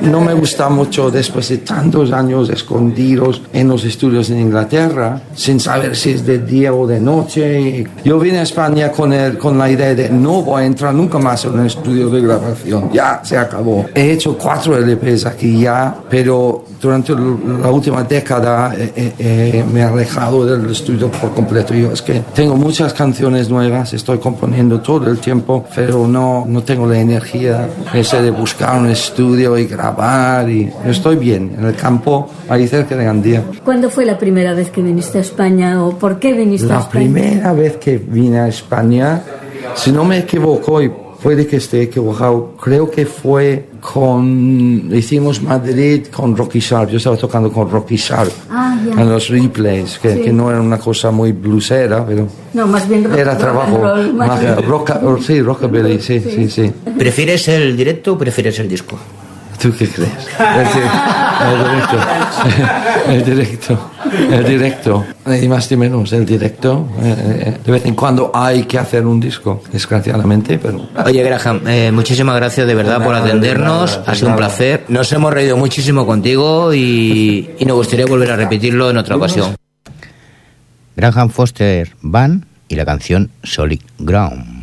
no 0.00 0.20
me 0.20 0.34
gusta 0.34 0.68
mucho 0.68 1.10
después 1.10 1.48
de 1.48 1.58
tantos 1.58 2.12
años 2.12 2.50
escondidos 2.50 3.42
en 3.52 3.68
los 3.68 3.84
estudios 3.84 4.30
en 4.30 4.40
Inglaterra, 4.40 5.22
sin 5.34 5.60
saber 5.60 5.94
si 5.96 6.10
es 6.10 6.26
de 6.26 6.38
día 6.38 6.74
o 6.74 6.86
de 6.86 7.00
noche. 7.00 7.86
Yo 8.04 8.18
vine 8.18 8.40
a 8.40 8.42
España 8.42 8.90
con, 8.90 9.12
el, 9.12 9.38
con 9.38 9.56
la 9.56 9.70
idea 9.70 9.94
de 9.94 10.10
no 10.10 10.42
voy 10.42 10.62
a 10.62 10.66
entrar 10.66 10.92
nunca 10.94 11.18
más 11.18 11.44
en 11.44 11.52
un 11.52 11.66
estudio 11.66 12.08
de 12.10 12.20
grabación, 12.20 12.90
ya 12.92 13.20
se 13.24 13.36
acabó. 13.36 13.86
He 13.94 14.12
hecho 14.12 14.36
cuatro 14.36 14.76
LPs 14.76 15.26
aquí 15.26 15.60
ya, 15.60 15.94
pero 16.10 16.64
durante 16.82 17.14
la 17.14 17.70
última 17.70 18.02
década 18.02 18.74
eh, 18.76 18.92
eh, 18.96 19.12
eh, 19.16 19.64
me 19.72 19.80
he 19.80 19.82
alejado 19.84 20.44
del 20.44 20.68
estudio 20.68 21.08
por 21.12 21.32
completo. 21.32 21.72
Yo 21.74 21.92
es 21.92 22.02
que 22.02 22.20
tengo 22.34 22.56
muchas 22.56 22.92
canciones 22.92 23.48
nuevas, 23.48 23.94
estoy 23.94 24.18
componiendo 24.18 24.80
todo 24.80 25.08
el 25.08 25.18
tiempo, 25.18 25.64
pero 25.76 26.08
no, 26.08 26.44
no 26.44 26.64
tengo 26.64 26.84
la 26.88 26.98
energía 26.98 27.68
ese 27.94 28.20
de 28.20 28.32
buscar 28.32 28.80
un 28.80 28.88
estudio 28.88 29.56
y 29.56 29.66
grabar. 29.66 30.50
Y 30.50 30.72
estoy 30.84 31.14
bien 31.14 31.54
en 31.56 31.66
el 31.66 31.76
campo, 31.76 32.28
ahí 32.48 32.66
cerca 32.66 32.96
de 32.96 33.04
Gandía. 33.04 33.44
¿Cuándo 33.64 33.88
fue 33.88 34.04
la 34.04 34.18
primera 34.18 34.52
vez 34.52 34.70
que 34.70 34.82
viniste 34.82 35.18
a 35.18 35.20
España 35.20 35.84
o 35.84 35.96
por 35.96 36.18
qué 36.18 36.32
viniste 36.32 36.66
la 36.66 36.78
a 36.78 36.80
España? 36.80 37.04
La 37.04 37.12
primera 37.12 37.52
vez 37.52 37.76
que 37.76 37.96
vine 37.96 38.40
a 38.40 38.48
España, 38.48 39.22
si 39.76 39.92
no 39.92 40.02
me 40.02 40.18
equivoco, 40.18 40.82
y 40.82 40.90
puede 41.22 41.46
que 41.46 41.56
esté 41.56 41.82
equivocado, 41.82 42.54
creo 42.60 42.90
que 42.90 43.06
fue 43.06 43.68
con, 43.80 44.90
hicimos 44.92 45.40
Madrid 45.42 46.06
con 46.06 46.36
Rocky 46.36 46.58
Sharp, 46.58 46.90
yo 46.90 46.96
estaba 46.96 47.16
tocando 47.16 47.52
con 47.52 47.70
Rocky 47.70 47.96
Sharp 47.96 48.32
ah, 48.50 48.76
en 48.84 49.08
los 49.08 49.28
replays, 49.28 49.98
que, 49.98 50.20
que, 50.20 50.32
no 50.32 50.50
era 50.50 50.60
una 50.60 50.78
cosa 50.78 51.10
muy 51.10 51.32
bluesera, 51.32 52.04
pero 52.04 52.26
no, 52.54 52.66
más 52.66 52.88
bien 52.88 53.04
rock, 53.04 53.16
era 53.16 53.38
trabajo, 53.38 53.78
roll, 53.78 54.14
más 54.14 54.40
sí, 55.20 55.40
rockabilly, 55.40 56.00
sí, 56.00 56.20
sí, 56.20 56.50
sí. 56.50 56.72
¿Prefieres 56.98 57.48
el 57.48 57.76
directo 57.76 58.14
o 58.14 58.18
prefieres 58.18 58.58
el 58.58 58.68
disco? 58.68 58.98
¿Tú 59.62 59.72
qué 59.78 59.88
crees? 59.88 60.10
El, 61.40 61.64
directo. 61.64 61.98
El 63.08 63.24
directo. 63.24 63.90
El 64.30 64.44
directo. 64.44 65.06
Y 65.40 65.46
más 65.46 65.70
y 65.70 65.76
menos, 65.76 66.12
el 66.12 66.26
directo. 66.26 66.88
Eh, 67.00 67.58
de 67.64 67.72
vez 67.72 67.86
en 67.86 67.94
cuando 67.94 68.32
hay 68.34 68.64
que 68.64 68.80
hacer 68.80 69.06
un 69.06 69.20
disco, 69.20 69.62
desgraciadamente, 69.70 70.58
pero... 70.58 70.88
Oye, 71.04 71.22
Graham, 71.22 71.60
eh, 71.68 71.92
muchísimas 71.92 72.34
gracias 72.34 72.66
de 72.66 72.74
verdad 72.74 73.04
por 73.04 73.14
atendernos. 73.14 74.00
ha 74.04 74.14
sido 74.16 74.30
un 74.30 74.36
placer. 74.36 74.84
Nos 74.88 75.12
hemos 75.12 75.32
reído 75.32 75.56
muchísimo 75.56 76.04
contigo 76.06 76.74
y, 76.74 77.50
y 77.56 77.64
nos 77.64 77.76
gustaría 77.76 78.06
volver 78.06 78.32
a 78.32 78.36
repetirlo 78.36 78.90
en 78.90 78.96
otra 78.96 79.14
ocasión. 79.14 79.54
Graham 80.96 81.30
Foster 81.30 81.92
Van 82.00 82.46
y 82.66 82.74
la 82.74 82.84
canción 82.84 83.30
Solid 83.44 83.80
Ground. 84.00 84.61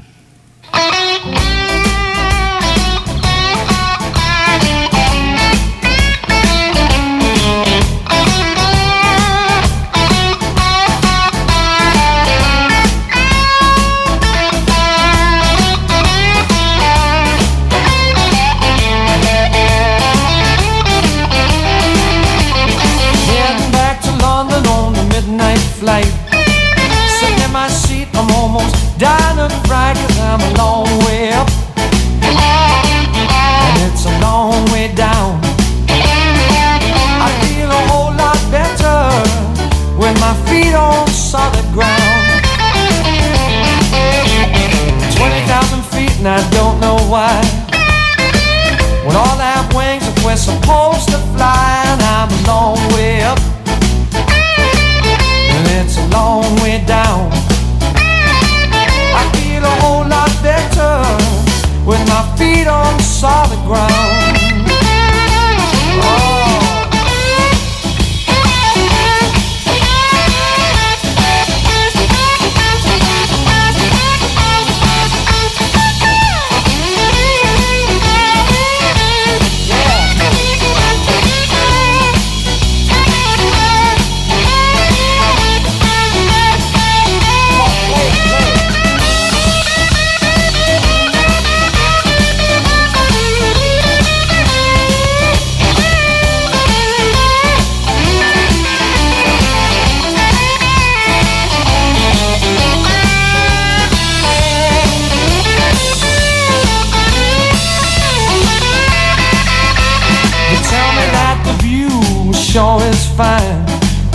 Sure 112.49 112.81
is 112.81 113.05
fine. 113.05 113.61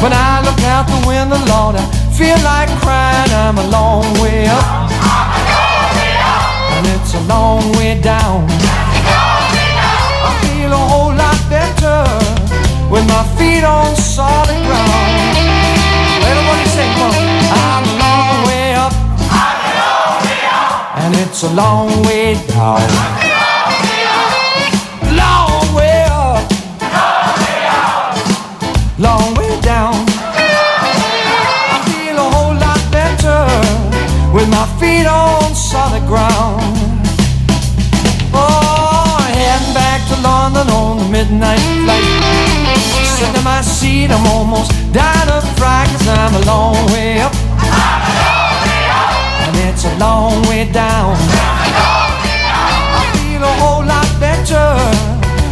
When 0.02 0.12
I 0.12 0.42
look 0.42 0.58
out 0.66 0.86
the 0.90 1.00
window, 1.06 1.38
Lord, 1.46 1.76
I 1.76 1.84
feel 2.18 2.38
like 2.42 2.68
crying. 2.82 3.30
I'm 3.30 3.58
a 3.58 3.66
long 3.68 4.02
way 4.18 4.48
up, 4.48 4.90
and 6.74 6.84
it's 6.94 7.14
a 7.14 7.22
long 7.30 7.62
way 7.78 8.00
down. 8.00 8.46
I 10.28 10.30
feel 10.42 10.72
a 10.72 10.84
whole 10.92 11.14
lot 11.14 11.38
better 11.48 12.00
with 12.90 13.06
my 13.06 13.22
feet 13.38 13.62
on 13.62 13.94
solid 13.94 14.60
ground. 14.66 15.36
Everybody 16.26 16.66
sing, 16.74 16.92
come 16.98 17.14
I'm 17.62 17.84
a 17.86 17.96
long 18.02 18.36
way 18.48 18.74
up, 18.74 18.94
and 21.02 21.14
it's 21.22 21.44
a 21.44 21.52
long 21.54 22.02
way 22.02 22.34
down. 22.48 23.23
Midnight 41.34 41.60
flight. 41.84 42.04
Sitting 43.16 43.34
in 43.36 43.44
my 43.44 43.60
seat, 43.60 44.10
I'm 44.10 44.26
almost 44.26 44.70
dying 44.92 45.30
of 45.30 45.42
fright 45.58 45.88
cause 45.88 46.08
I'm 46.08 46.34
a 46.34 46.44
long 46.46 46.74
way 46.92 47.20
up. 47.20 47.34
And 49.46 49.56
it's 49.68 49.84
a 49.84 49.96
long 49.98 50.42
way 50.48 50.70
down. 50.70 51.16
I 52.96 53.02
feel 53.16 53.42
a 53.42 53.54
whole 53.62 53.84
lot 53.84 54.08
better 54.20 54.66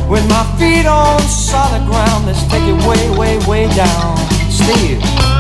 with 0.09 0.27
my 0.29 0.45
feet 0.59 0.87
on 0.87 1.21
solid 1.23 1.85
ground. 1.87 2.27
Let's 2.27 2.45
take 2.49 2.65
it 2.65 2.79
way, 2.87 3.11
way, 3.19 3.39
way 3.47 3.75
down. 3.75 4.17
Steve. 4.51 5.32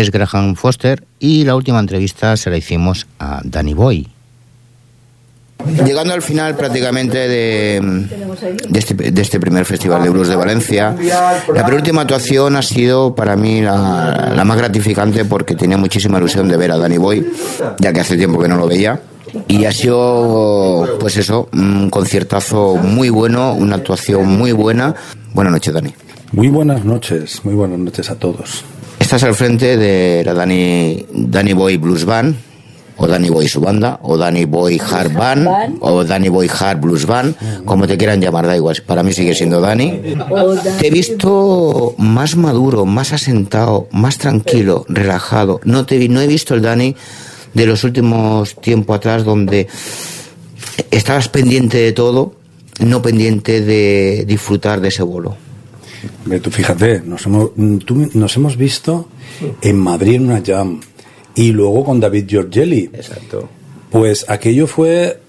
Es 0.00 0.10
Graham 0.10 0.56
Foster 0.56 1.04
y 1.20 1.44
la 1.44 1.54
última 1.54 1.78
entrevista 1.78 2.36
se 2.36 2.50
la 2.50 2.56
hicimos 2.56 3.06
a 3.18 3.40
Danny 3.44 3.74
Boy. 3.74 4.08
Llegando 5.86 6.12
al 6.12 6.20
final 6.20 6.56
prácticamente 6.56 7.16
de, 7.16 8.06
este, 8.74 8.94
de, 8.94 9.22
este, 9.22 9.40
primer 9.40 9.64
Festival 9.64 10.02
de 10.02 10.10
Blues 10.10 10.28
de 10.28 10.36
Valencia, 10.36 10.94
la 11.54 11.64
penúltima 11.64 12.02
actuación 12.02 12.56
ha 12.56 12.62
sido 12.62 13.14
para 13.14 13.36
mí 13.36 13.62
la, 13.62 14.32
la, 14.34 14.44
más 14.44 14.58
gratificante 14.58 15.24
porque 15.24 15.54
tenía 15.54 15.78
muchísima 15.78 16.18
ilusión 16.18 16.48
de 16.48 16.56
ver 16.56 16.72
a 16.72 16.76
Danny 16.76 16.98
Boy, 16.98 17.26
ya 17.78 17.92
que 17.92 18.00
hace 18.00 18.16
tiempo 18.16 18.40
que 18.40 18.48
no 18.48 18.56
lo 18.56 18.66
veía. 18.66 19.00
Y 19.48 19.64
ha 19.64 19.72
sido, 19.72 20.98
pues 21.00 21.16
eso, 21.16 21.48
un 21.52 21.88
conciertazo 21.88 22.76
muy 22.76 23.08
bueno, 23.08 23.54
una 23.54 23.76
actuación 23.76 24.26
muy 24.26 24.52
buena. 24.52 24.94
Buenas 25.32 25.52
noches, 25.52 25.72
Dani. 25.72 25.94
Muy 26.32 26.48
buenas 26.48 26.84
noches, 26.84 27.44
muy 27.44 27.54
buenas 27.54 27.78
noches 27.78 28.10
a 28.10 28.16
todos. 28.16 28.64
Estás 29.04 29.22
al 29.24 29.34
frente 29.34 29.76
de 29.76 30.24
la 30.24 30.32
Danny, 30.32 31.04
Danny 31.12 31.52
Boy 31.52 31.76
Blues 31.76 32.06
Band, 32.06 32.34
o 32.96 33.06
Danny 33.06 33.28
Boy 33.28 33.46
su 33.48 33.60
banda, 33.60 34.00
o 34.02 34.16
Danny 34.16 34.46
Boy 34.46 34.80
Hard 34.80 35.12
Band, 35.12 35.76
o 35.80 36.04
Danny 36.04 36.30
Boy 36.30 36.48
Hard 36.48 36.80
Blues 36.80 37.04
Band, 37.04 37.36
como 37.66 37.86
te 37.86 37.98
quieran 37.98 38.22
llamar, 38.22 38.46
da 38.46 38.56
igual, 38.56 38.82
para 38.86 39.02
mí 39.02 39.12
sigue 39.12 39.34
siendo 39.34 39.60
Danny. 39.60 40.16
Te 40.80 40.86
he 40.86 40.90
visto 40.90 41.94
más 41.98 42.34
maduro, 42.36 42.86
más 42.86 43.12
asentado, 43.12 43.88
más 43.92 44.16
tranquilo, 44.16 44.86
relajado. 44.88 45.60
No, 45.64 45.84
te 45.84 46.08
no 46.08 46.22
he 46.22 46.26
visto 46.26 46.54
el 46.54 46.62
Danny 46.62 46.96
de 47.52 47.66
los 47.66 47.84
últimos 47.84 48.58
tiempos 48.62 48.96
atrás 48.96 49.22
donde 49.22 49.68
estabas 50.90 51.28
pendiente 51.28 51.76
de 51.76 51.92
todo, 51.92 52.36
no 52.80 53.02
pendiente 53.02 53.60
de 53.60 54.24
disfrutar 54.26 54.80
de 54.80 54.88
ese 54.88 55.02
vuelo. 55.02 55.43
Tú 56.42 56.50
fíjate, 56.50 57.02
nos 57.04 57.26
hemos, 57.26 57.50
nos 57.56 58.36
hemos 58.36 58.56
visto 58.56 59.08
en 59.60 59.78
Madrid 59.78 60.16
en 60.16 60.26
una 60.26 60.42
jam 60.44 60.80
y 61.34 61.52
luego 61.52 61.84
con 61.84 62.00
David 62.00 62.26
Giorgelli. 62.26 62.90
Exacto. 62.92 63.48
Pues 63.90 64.24
aquello 64.28 64.66
fue 64.66 65.20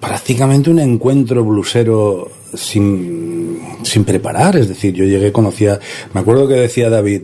prácticamente 0.00 0.70
un 0.70 0.78
encuentro 0.78 1.44
blusero 1.44 2.30
sin, 2.54 3.58
sin 3.82 4.04
preparar. 4.04 4.56
Es 4.56 4.68
decir, 4.68 4.94
yo 4.94 5.04
llegué, 5.04 5.32
conocía, 5.32 5.78
me 6.12 6.20
acuerdo 6.20 6.46
que 6.48 6.54
decía 6.54 6.90
David, 6.90 7.22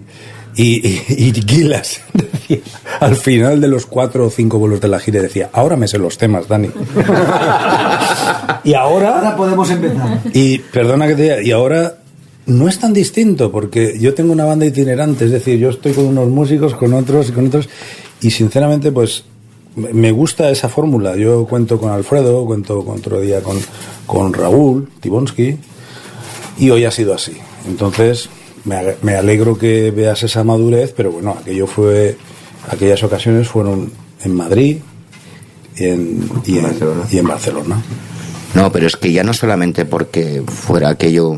y, 0.56 0.86
y, 1.08 1.32
Gilas 1.46 2.02
decía, 2.12 2.58
al 2.98 3.14
final 3.16 3.60
de 3.60 3.68
los 3.68 3.86
cuatro 3.86 4.26
o 4.26 4.30
cinco 4.30 4.58
vuelos 4.58 4.80
de 4.80 4.88
la 4.88 4.98
gira 4.98 5.22
decía, 5.22 5.50
ahora 5.52 5.76
me 5.76 5.86
sé 5.86 5.98
los 5.98 6.18
temas, 6.18 6.48
Dani. 6.48 6.68
y 8.64 8.74
ahora... 8.74 9.18
Ahora 9.18 9.36
podemos 9.36 9.70
empezar. 9.70 10.20
Y 10.32 10.58
perdona 10.58 11.06
que 11.06 11.14
te 11.14 11.22
diga, 11.22 11.42
y 11.42 11.52
ahora 11.52 11.99
no 12.50 12.68
es 12.68 12.78
tan 12.78 12.92
distinto 12.92 13.50
porque 13.52 13.96
yo 13.98 14.12
tengo 14.12 14.32
una 14.32 14.44
banda 14.44 14.66
itinerante, 14.66 15.24
es 15.24 15.30
decir, 15.30 15.58
yo 15.58 15.70
estoy 15.70 15.92
con 15.92 16.06
unos 16.06 16.28
músicos, 16.28 16.74
con 16.74 16.92
otros 16.92 17.28
y 17.28 17.32
con 17.32 17.46
otros, 17.46 17.68
y 18.20 18.30
sinceramente, 18.30 18.92
pues 18.92 19.24
me 19.76 20.10
gusta 20.10 20.50
esa 20.50 20.68
fórmula. 20.68 21.16
Yo 21.16 21.46
cuento 21.46 21.78
con 21.78 21.92
Alfredo, 21.92 22.44
cuento 22.44 22.84
con 22.84 22.98
otro 22.98 23.20
día 23.20 23.40
con, 23.40 23.56
con 24.06 24.32
Raúl 24.32 24.90
Tibonsky, 25.00 25.56
y 26.58 26.70
hoy 26.70 26.84
ha 26.84 26.90
sido 26.90 27.14
así. 27.14 27.36
Entonces, 27.66 28.28
me, 28.64 28.96
me 29.02 29.14
alegro 29.14 29.56
que 29.56 29.90
veas 29.92 30.22
esa 30.22 30.42
madurez, 30.42 30.92
pero 30.96 31.12
bueno, 31.12 31.36
aquello 31.40 31.66
fue, 31.66 32.16
aquellas 32.68 33.02
ocasiones 33.04 33.48
fueron 33.48 33.92
en 34.24 34.34
Madrid 34.34 34.78
y 35.76 35.84
en, 35.84 36.28
y 36.44 36.58
y 37.14 37.18
en 37.18 37.26
Barcelona. 37.26 37.80
No, 38.54 38.72
pero 38.72 38.88
es 38.88 38.96
que 38.96 39.12
ya 39.12 39.22
no 39.22 39.32
solamente 39.32 39.84
porque 39.84 40.42
fuera 40.46 40.88
aquello 40.90 41.36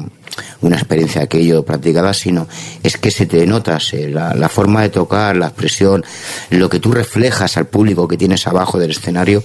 una 0.60 0.76
experiencia 0.76 1.26
que 1.26 1.44
yo 1.44 1.64
practicada, 1.64 2.14
sino 2.14 2.48
es 2.82 2.96
que 2.96 3.10
se 3.10 3.26
te 3.26 3.46
notas 3.46 3.92
la, 3.92 4.34
la 4.34 4.48
forma 4.48 4.82
de 4.82 4.88
tocar, 4.88 5.36
la 5.36 5.48
expresión, 5.48 6.04
lo 6.50 6.68
que 6.68 6.80
tú 6.80 6.92
reflejas 6.92 7.56
al 7.56 7.66
público 7.66 8.08
que 8.08 8.16
tienes 8.16 8.46
abajo 8.46 8.78
del 8.78 8.90
escenario 8.90 9.42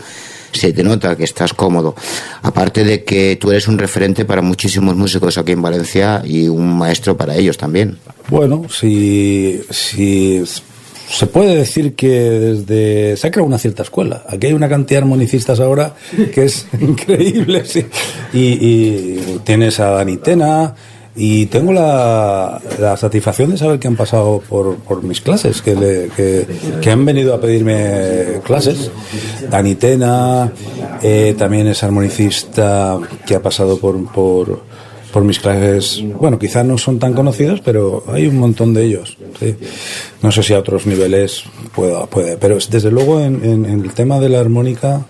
se 0.52 0.74
te 0.74 0.84
nota 0.84 1.16
que 1.16 1.24
estás 1.24 1.54
cómodo. 1.54 1.96
Aparte 2.42 2.84
de 2.84 3.04
que 3.04 3.38
tú 3.40 3.52
eres 3.52 3.68
un 3.68 3.78
referente 3.78 4.26
para 4.26 4.42
muchísimos 4.42 4.96
músicos 4.96 5.38
aquí 5.38 5.52
en 5.52 5.62
Valencia 5.62 6.22
y 6.26 6.48
un 6.48 6.78
maestro 6.78 7.16
para 7.16 7.36
ellos 7.36 7.58
también. 7.58 7.98
Bueno, 8.30 8.64
si, 8.70 9.62
si 9.70 10.44
se 11.10 11.28
puede 11.28 11.56
decir 11.56 11.96
que 11.96 12.10
desde 12.10 13.18
se 13.18 13.28
ha 13.28 13.32
creado 13.32 13.48
una 13.48 13.58
cierta 13.58 13.84
escuela. 13.84 14.24
Aquí 14.28 14.48
hay 14.48 14.54
una 14.54 14.70
cantidad 14.70 15.00
de 15.00 15.06
armonicistas 15.06 15.60
ahora 15.60 15.94
que 16.34 16.46
es 16.46 16.68
increíble, 16.80 17.66
sí. 17.66 17.86
Y, 18.34 18.40
y 18.40 19.42
tienes 19.44 19.80
a 19.80 19.92
Danitena, 19.92 20.76
y 21.20 21.48
tengo 21.48 21.74
la, 21.74 22.62
la, 22.80 22.96
satisfacción 22.96 23.50
de 23.50 23.58
saber 23.58 23.80
que 23.80 23.88
han 23.88 23.96
pasado 23.96 24.40
por, 24.48 24.76
por 24.76 25.02
mis 25.02 25.20
clases, 25.20 25.64
que, 25.64 25.74
le, 25.76 26.10
que, 26.16 26.46
que, 26.80 26.92
han 26.92 27.04
venido 27.04 27.34
a 27.34 27.42
pedirme 27.42 28.40
clases. 28.44 28.92
Dani 29.50 29.74
Tena, 29.74 30.52
eh, 31.02 31.34
también 31.36 31.66
es 31.66 31.84
armonicista 31.84 33.00
que 33.26 33.34
ha 33.34 33.42
pasado 33.42 33.80
por, 33.80 34.12
por, 34.12 34.62
por, 35.18 35.24
mis 35.26 35.40
clases. 35.40 36.04
Bueno, 36.20 36.38
quizás 36.38 36.66
no 36.66 36.78
son 36.78 37.00
tan 37.00 37.14
conocidos, 37.14 37.62
pero 37.62 38.04
hay 38.08 38.28
un 38.28 38.38
montón 38.38 38.74
de 38.74 38.86
ellos. 38.86 39.18
¿sí? 39.40 39.56
No 40.22 40.32
sé 40.32 40.44
si 40.44 40.54
a 40.54 40.60
otros 40.60 40.86
niveles 40.86 41.44
puedo, 41.74 42.06
puede, 42.08 42.38
pero 42.38 42.58
desde 42.70 42.92
luego 42.92 43.20
en, 43.20 43.44
en, 43.44 43.66
en, 43.66 43.82
el 43.82 43.94
tema 43.94 44.20
de 44.20 44.30
la 44.30 44.40
armónica 44.40 45.06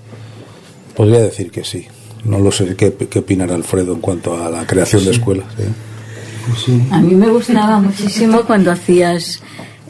podría 0.96 1.20
decir 1.20 1.52
que 1.52 1.64
sí. 1.64 1.88
No 2.24 2.40
lo 2.40 2.52
sé 2.52 2.76
qué, 2.76 2.94
qué 2.94 3.20
opinará 3.20 3.56
Alfredo 3.56 3.94
en 3.94 4.02
cuanto 4.02 4.42
a 4.42 4.50
la 4.50 4.66
creación 4.66 5.04
de 5.06 5.12
escuelas. 5.12 5.48
¿sí? 6.66 6.82
A 6.92 7.00
mí 7.00 7.14
me 7.14 7.30
gustaba 7.30 7.80
muchísimo 7.80 8.42
cuando 8.44 8.72
hacías 8.72 9.42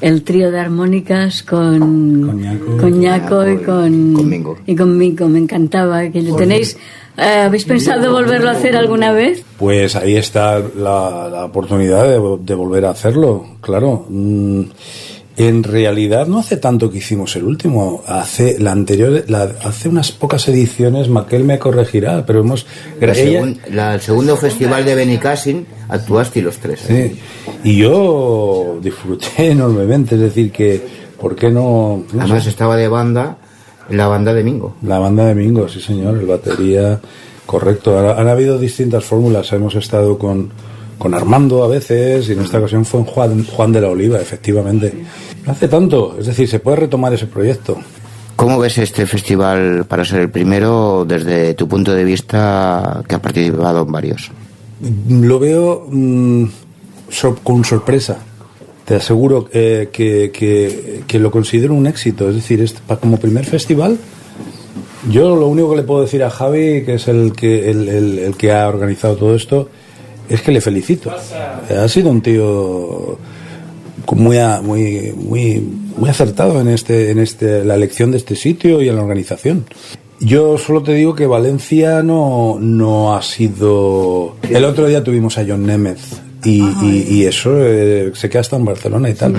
el 0.01 0.23
trío 0.23 0.51
de 0.51 0.59
armónicas 0.59 1.43
con 1.43 2.39
Coñaco, 2.79 3.47
y 3.49 3.57
con 3.57 4.13
conmigo. 4.13 4.57
y 4.65 4.75
conmigo 4.75 5.27
me 5.27 5.39
encantaba 5.39 6.09
que 6.09 6.21
lo 6.21 6.35
tenéis 6.35 6.75
eh, 6.75 6.79
¿Habéis 7.17 7.65
pensado 7.65 8.11
volverlo 8.11 8.49
a 8.49 8.51
hacer 8.51 8.77
alguna 8.77 9.11
vez? 9.11 9.43
Pues 9.57 9.95
ahí 9.95 10.15
está 10.15 10.59
la, 10.59 11.29
la 11.31 11.45
oportunidad 11.45 12.03
de, 12.03 12.37
de, 12.41 12.53
volver 12.53 12.85
a 12.85 12.91
hacerlo, 12.91 13.57
claro. 13.61 14.05
Mm, 14.07 14.65
en 15.37 15.63
realidad 15.63 16.25
no 16.25 16.39
hace 16.39 16.57
tanto 16.57 16.89
que 16.89 16.97
hicimos 16.97 17.35
el 17.35 17.43
último, 17.43 18.03
hace 18.07 18.59
la 18.59 18.71
anterior, 18.71 19.23
la, 19.27 19.43
hace 19.63 19.87
unas 19.87 20.11
pocas 20.11 20.47
ediciones, 20.47 21.09
Maquel 21.09 21.43
me 21.43 21.59
corregirá, 21.59 22.25
pero 22.25 22.39
hemos... 22.39 22.65
La 22.99 23.13
segun, 23.13 23.59
la, 23.71 23.93
el 23.93 24.01
segundo 24.01 24.35
festival 24.35 24.83
de 24.83 24.95
Benicassin 24.95 25.67
actuaste 25.89 26.41
los 26.41 26.57
tres. 26.57 26.89
¿eh? 26.89 27.13
Sí, 27.13 27.21
y 27.63 27.77
yo 27.77 28.79
disfruté 28.81 29.27
enormemente, 29.51 30.15
es 30.15 30.21
decir, 30.21 30.51
que, 30.51 30.81
¿por 31.19 31.35
qué 31.35 31.51
no? 31.51 32.03
no 32.13 32.21
Además 32.21 32.43
sé? 32.43 32.49
estaba 32.49 32.75
de 32.75 32.87
banda, 32.87 33.37
la 33.89 34.07
banda 34.07 34.33
de 34.33 34.43
Mingo. 34.43 34.75
La 34.83 34.99
banda 34.99 35.25
de 35.25 35.35
Mingo, 35.35 35.67
sí 35.67 35.79
señor, 35.79 36.17
el 36.17 36.25
batería, 36.25 36.99
correcto. 37.45 37.97
Han, 37.97 38.19
han 38.19 38.27
habido 38.27 38.57
distintas 38.57 39.03
fórmulas, 39.03 39.51
hemos 39.53 39.75
estado 39.75 40.17
con 40.17 40.51
con 40.97 41.13
Armando 41.13 41.63
a 41.63 41.67
veces, 41.67 42.27
y 42.29 42.33
en 42.33 42.41
esta 42.41 42.57
ocasión 42.57 42.85
fue 42.85 43.01
en 43.01 43.05
Juan, 43.05 43.45
Juan 43.45 43.71
de 43.71 43.81
la 43.81 43.89
Oliva, 43.89 44.19
efectivamente. 44.19 44.93
No 45.45 45.51
hace 45.51 45.67
tanto, 45.67 46.17
es 46.19 46.25
decir, 46.25 46.47
se 46.47 46.59
puede 46.59 46.77
retomar 46.77 47.13
ese 47.13 47.27
proyecto. 47.27 47.77
¿Cómo 48.35 48.59
ves 48.59 48.77
este 48.77 49.05
festival 49.05 49.85
para 49.85 50.05
ser 50.05 50.21
el 50.21 50.29
primero 50.29 51.05
desde 51.07 51.53
tu 51.55 51.67
punto 51.67 51.93
de 51.93 52.03
vista 52.03 53.03
que 53.07 53.15
ha 53.15 53.21
participado 53.21 53.83
en 53.83 53.91
varios? 53.91 54.31
Lo 55.09 55.39
veo 55.39 55.87
mmm, 55.89 56.45
so, 57.09 57.35
con 57.43 57.63
sorpresa. 57.63 58.19
Te 58.87 58.95
aseguro 58.95 59.49
eh, 59.51 59.89
que, 59.91 60.31
que, 60.31 61.03
que, 61.05 61.19
lo 61.19 61.29
considero 61.29 61.73
un 61.73 61.87
éxito. 61.87 62.29
Es 62.29 62.35
decir, 62.35 62.61
este, 62.61 62.79
como 63.01 63.19
primer 63.19 63.45
festival, 63.45 63.97
yo 65.11 65.35
lo 65.35 65.47
único 65.47 65.71
que 65.71 65.77
le 65.77 65.83
puedo 65.83 66.01
decir 66.01 66.23
a 66.23 66.29
Javi, 66.29 66.83
que 66.85 66.93
es 66.93 67.07
el 67.09 67.33
que, 67.33 67.69
el 67.69 68.35
que 68.37 68.53
ha 68.53 68.67
organizado 68.67 69.17
todo 69.17 69.35
esto, 69.35 69.69
es 70.29 70.41
que 70.41 70.51
le 70.51 70.61
felicito. 70.61 71.11
Ha 71.11 71.87
sido 71.87 72.09
un 72.09 72.21
tío 72.21 73.17
muy, 74.15 74.37
muy, 74.63 75.13
muy, 75.15 75.69
muy 75.97 76.09
acertado 76.09 76.61
en 76.61 76.69
este, 76.69 77.11
en 77.11 77.19
este, 77.19 77.63
la 77.65 77.75
elección 77.75 78.11
de 78.11 78.17
este 78.17 78.35
sitio 78.35 78.81
y 78.81 78.89
en 78.89 78.95
la 78.95 79.01
organización. 79.01 79.65
Yo 80.19 80.57
solo 80.57 80.81
te 80.81 80.93
digo 80.93 81.13
que 81.13 81.27
Valencia 81.27 82.01
no, 82.03 82.57
no 82.59 83.15
ha 83.15 83.21
sido. 83.21 84.35
El 84.49 84.65
otro 84.65 84.87
día 84.87 85.03
tuvimos 85.03 85.37
a 85.37 85.45
John 85.47 85.65
Nemeth 85.65 86.26
y, 86.47 86.61
y, 86.81 87.07
y 87.09 87.25
eso 87.25 87.51
eh, 87.55 88.11
se 88.15 88.29
queda 88.29 88.41
hasta 88.41 88.55
en 88.55 88.65
Barcelona 88.65 89.09
y 89.09 89.13
tal. 89.13 89.35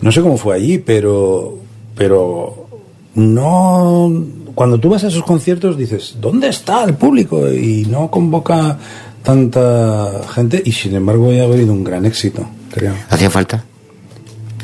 No 0.00 0.10
sé 0.10 0.22
cómo 0.22 0.36
fue 0.36 0.56
allí, 0.56 0.78
pero, 0.78 1.58
pero 1.94 2.66
no. 3.14 4.10
Cuando 4.54 4.78
tú 4.78 4.88
vas 4.88 5.04
a 5.04 5.08
esos 5.08 5.22
conciertos 5.22 5.76
dices, 5.76 6.16
¿dónde 6.18 6.48
está 6.48 6.84
el 6.84 6.94
público? 6.94 7.50
Y 7.52 7.84
no 7.90 8.10
convoca 8.10 8.78
tanta 9.22 10.22
gente 10.34 10.62
y 10.64 10.72
sin 10.72 10.94
embargo 10.94 11.30
ha 11.30 11.44
habido 11.44 11.72
un 11.72 11.84
gran 11.84 12.06
éxito, 12.06 12.46
creo. 12.72 12.94
¿Hacía 13.10 13.28
falta? 13.28 13.64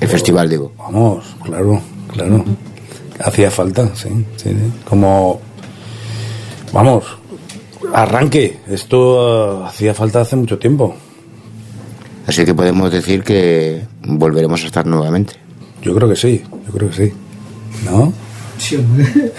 El 0.01 0.09
festival, 0.09 0.49
digo. 0.49 0.73
Vamos, 0.79 1.25
claro, 1.45 1.81
claro. 2.13 2.45
Hacía 3.19 3.51
falta, 3.51 3.91
sí, 3.95 4.09
sí, 4.37 4.49
sí. 4.49 4.73
Como, 4.89 5.41
vamos, 6.73 7.05
arranque. 7.93 8.59
Esto 8.69 9.61
uh, 9.61 9.65
hacía 9.65 9.95
falta 9.95 10.23
hace 10.23 10.37
mucho 10.37 10.59
tiempo. 10.59 10.97
Así 12.27 12.45
que 12.45 12.55
podemos 12.55 12.93
decir 12.93 13.23
que 13.23 13.83
volveremos 14.03 14.63
a 14.63 14.67
estar 14.67 14.87
nuevamente. 14.87 15.35
Yo 15.83 15.95
creo 15.95 16.09
que 16.09 16.17
sí, 16.17 16.43
yo 16.67 16.73
creo 16.73 16.91
que 16.91 16.97
sí. 16.97 17.13
¿No? 17.85 18.13
Sí, 18.59 18.77
hombre. 18.77 19.33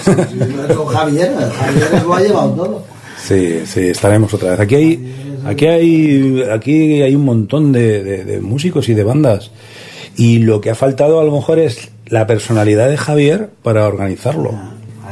Con 0.76 0.88
Javier, 0.88 1.34
Javier 1.34 2.04
lo 2.04 2.14
ha 2.14 2.22
llevado 2.22 2.52
todo. 2.52 2.84
Sí, 3.24 3.62
sí, 3.66 3.88
estaremos 3.88 4.34
otra 4.34 4.52
vez. 4.52 4.60
Aquí 4.60 4.76
hay, 4.76 5.42
aquí 5.46 5.66
hay, 5.66 6.44
aquí 6.52 7.02
hay 7.02 7.16
un 7.16 7.24
montón 7.24 7.72
de, 7.72 8.04
de, 8.04 8.26
de, 8.26 8.42
músicos 8.42 8.90
y 8.90 8.94
de 8.94 9.04
bandas. 9.04 9.52
Y 10.18 10.40
lo 10.40 10.60
que 10.60 10.72
ha 10.72 10.76
faltado 10.76 11.22
a 11.22 11.24
lo 11.24 11.32
mejor 11.32 11.60
es 11.60 11.90
la 12.08 12.28
personalidad 12.28 12.90
de 12.90 12.98
Javier 12.98 13.50
para 13.64 13.88
organizarlo. 13.88 14.52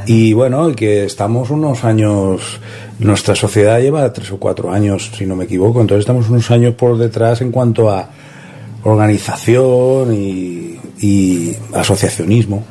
Y 0.05 0.33
bueno, 0.33 0.71
que 0.75 1.05
estamos 1.05 1.49
unos 1.49 1.83
años, 1.83 2.59
nuestra 2.99 3.35
sociedad 3.35 3.79
lleva 3.79 4.11
tres 4.11 4.31
o 4.31 4.37
cuatro 4.37 4.71
años, 4.71 5.11
si 5.15 5.25
no 5.25 5.35
me 5.35 5.45
equivoco, 5.45 5.81
entonces 5.81 6.01
estamos 6.01 6.29
unos 6.29 6.49
años 6.51 6.75
por 6.75 6.97
detrás 6.97 7.41
en 7.41 7.51
cuanto 7.51 7.89
a 7.89 8.09
organización 8.83 10.13
y, 10.13 10.79
y 10.99 11.55
asociacionismo. 11.73 12.63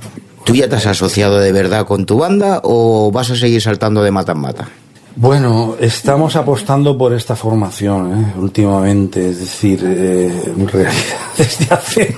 ¿Tú 0.44 0.54
ya 0.54 0.68
te 0.68 0.76
has 0.76 0.86
asociado 0.86 1.38
de 1.38 1.52
verdad 1.52 1.86
con 1.86 2.06
tu 2.06 2.18
banda 2.18 2.60
o 2.64 3.10
vas 3.12 3.30
a 3.30 3.36
seguir 3.36 3.60
saltando 3.60 4.02
de 4.02 4.10
mata 4.10 4.32
en 4.32 4.38
mata? 4.38 4.68
Bueno, 5.20 5.76
estamos 5.78 6.34
apostando 6.34 6.96
por 6.96 7.12
esta 7.12 7.36
formación 7.36 8.10
¿eh? 8.10 8.32
últimamente, 8.38 9.28
es 9.28 9.40
decir, 9.40 9.78
eh, 9.84 10.44
en 10.46 10.66
realidad 10.66 10.94
desde 11.36 11.74
hace 11.74 12.16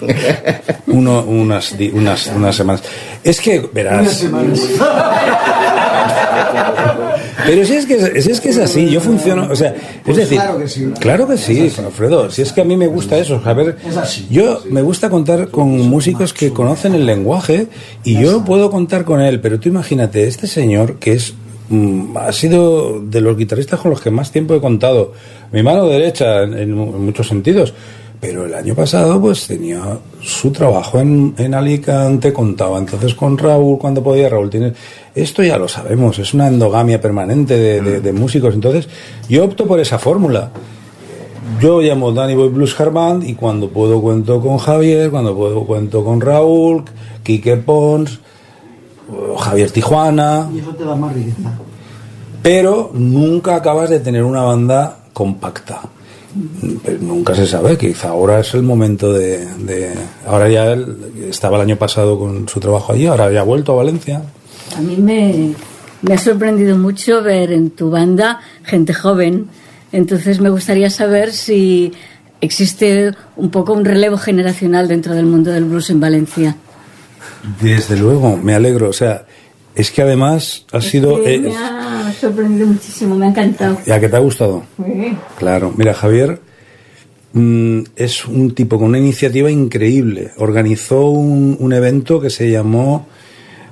uno, 0.87 1.25
unas, 1.25 1.75
unas, 1.93 2.29
unas 2.29 2.55
semanas. 2.55 2.85
Es 3.25 3.41
que, 3.41 3.59
verás. 3.73 4.25
Pero 7.45 7.67
si 7.67 7.75
es 7.75 7.87
que 7.87 8.23
si 8.23 8.31
es 8.31 8.41
que 8.41 8.51
es 8.51 8.59
así, 8.59 8.89
yo 8.89 9.01
funciono, 9.01 9.49
o 9.51 9.57
sea, 9.57 9.71
es 9.71 10.03
pues 10.05 10.19
decir, 10.19 10.39
claro 10.39 10.59
que 10.59 10.69
sí, 10.69 10.93
claro 11.01 11.27
que 11.27 11.39
sí 11.39 11.73
Alfredo, 11.85 12.31
si 12.31 12.43
es 12.43 12.53
que 12.53 12.61
a 12.61 12.65
mí 12.65 12.77
me 12.77 12.87
gusta 12.87 13.19
eso, 13.19 13.43
a 13.45 13.53
ver, 13.53 13.79
yo 14.31 14.63
me 14.71 14.83
gusta 14.83 15.11
contar 15.11 15.49
con 15.49 15.69
músicos 15.89 16.33
que 16.33 16.53
conocen 16.53 16.95
el 16.95 17.05
lenguaje 17.05 17.67
y 18.05 18.23
yo 18.23 18.45
puedo 18.45 18.71
contar 18.71 19.05
con 19.05 19.21
él, 19.21 19.41
pero 19.41 19.59
tú 19.59 19.69
imagínate, 19.69 20.29
este 20.29 20.47
señor 20.47 21.01
que 21.01 21.15
es 21.15 21.35
ha 22.17 22.33
sido 22.33 23.01
de 23.01 23.21
los 23.21 23.37
guitarristas 23.37 23.81
con 23.81 23.91
los 23.91 24.01
que 24.01 24.11
más 24.11 24.31
tiempo 24.31 24.55
he 24.55 24.61
contado. 24.61 25.13
Mi 25.53 25.63
mano 25.63 25.87
derecha 25.87 26.43
en, 26.43 26.55
en, 26.55 26.73
muchos 26.75 27.29
sentidos. 27.29 27.73
Pero 28.21 28.47
el 28.47 28.55
año 28.55 28.77
pasado 28.77 29.21
pues 29.21 29.49
tenía 29.49 29.99
su 30.21 30.53
trabajo 30.53 31.01
en, 31.01 31.35
en, 31.39 31.55
Alicante, 31.55 32.33
contaba 32.33 32.79
entonces 32.79 33.15
con 33.15 33.37
Raúl 33.37 33.79
cuando 33.79 34.03
podía. 34.03 34.29
Raúl 34.29 34.49
tiene... 34.49 34.73
Esto 35.13 35.43
ya 35.43 35.59
lo 35.59 35.67
sabemos, 35.67 36.21
es 36.21 36.33
una 36.33 36.47
endogamia 36.47 37.01
permanente 37.01 37.59
de, 37.59 37.81
de, 37.81 38.01
de 38.01 38.13
músicos. 38.13 38.55
Entonces 38.55 38.89
yo 39.29 39.45
opto 39.45 39.67
por 39.67 39.81
esa 39.81 39.99
fórmula. 39.99 40.53
Yo 41.61 41.81
llamo 41.81 42.13
Danny 42.13 42.35
Boy 42.35 42.49
Blues 42.49 42.79
Harband 42.79 43.29
y 43.29 43.35
cuando 43.35 43.69
puedo 43.69 44.01
cuento 44.01 44.41
con 44.41 44.59
Javier, 44.59 45.11
cuando 45.11 45.35
puedo 45.35 45.65
cuento 45.65 46.05
con 46.05 46.21
Raúl, 46.21 46.85
Quique 47.25 47.57
Pons, 47.57 48.21
Javier 49.39 49.71
Tijuana. 49.71 50.49
Y 50.55 50.59
eso 50.61 50.75
te 50.75 50.85
da 50.85 50.95
más 50.95 51.15
riqueza. 51.15 51.53
Pero 52.43 52.91
nunca 52.95 53.57
acabas 53.57 53.91
de 53.91 54.01
tener 54.01 54.25
una 54.25 54.43
banda 54.43 54.99
compacta. 55.13 55.81
Pero 56.85 56.99
nunca 57.01 57.35
se 57.35 57.47
sabe, 57.47 57.77
quizá 57.77 58.09
ahora 58.09 58.41
es 58.41 58.55
el 58.55 58.63
momento 58.63 59.13
de, 59.13 59.45
de, 59.57 59.93
Ahora 60.27 60.49
ya 60.49 60.73
él 60.73 60.97
estaba 61.29 61.57
el 61.57 61.63
año 61.63 61.77
pasado 61.77 62.19
con 62.19 62.49
su 62.49 62.59
trabajo 62.59 62.95
allí, 62.95 63.07
ahora 63.07 63.31
ya 63.31 63.41
ha 63.41 63.45
vuelto 63.45 63.73
a 63.73 63.77
Valencia. 63.77 64.23
A 64.77 64.81
mí 64.81 64.97
me, 64.97 65.53
me 66.01 66.15
ha 66.15 66.19
sorprendido 66.19 66.79
mucho 66.79 67.23
ver 67.23 67.53
en 67.53 67.71
tu 67.71 67.91
banda 67.91 68.41
gente 68.65 68.95
joven, 68.95 69.49
Entonces 69.93 70.41
me 70.41 70.49
gustaría 70.49 70.89
saber 70.89 71.33
si 71.33 71.93
existe 72.41 73.15
un 73.37 73.51
poco 73.51 73.75
un 73.75 73.85
relevo 73.85 74.17
generacional 74.17 74.89
dentro 74.89 75.15
del 75.15 75.27
mundo 75.27 75.51
del 75.51 75.65
blues 75.65 75.91
en 75.91 76.01
Valencia. 76.01 76.57
Desde 77.61 77.97
luego, 77.97 78.37
me 78.37 78.55
alegro. 78.55 78.89
O 78.89 78.93
sea, 78.93 79.27
es 79.75 79.91
que 79.91 80.03
además 80.03 80.67
ha 80.73 80.81
sido... 80.81 81.27
Eh, 81.27 81.39
me 81.39 81.57
ha 81.57 82.13
sorprendido 82.13 82.67
muchísimo, 82.67 83.15
me 83.15 83.27
ha 83.27 83.29
encantado. 83.31 83.79
¿Ya 83.87 84.01
que 84.01 84.09
te 84.09 84.17
ha 84.17 84.21
gustado? 84.21 84.65
Sí. 84.77 85.17
Claro, 85.39 85.73
mira, 85.77 85.95
Javier 85.95 86.41
mm, 87.33 87.81
es 87.97 88.27
un 88.27 88.55
tipo 88.55 88.79
con 88.79 88.89
una 88.89 88.99
iniciativa 88.99 89.51
increíble. 89.51 90.33
Organizó 90.39 91.07
un, 91.11 91.57
un, 91.59 91.73
evento 91.73 92.21
que 92.21 92.31
se 92.31 92.51
llamó, 92.51 93.07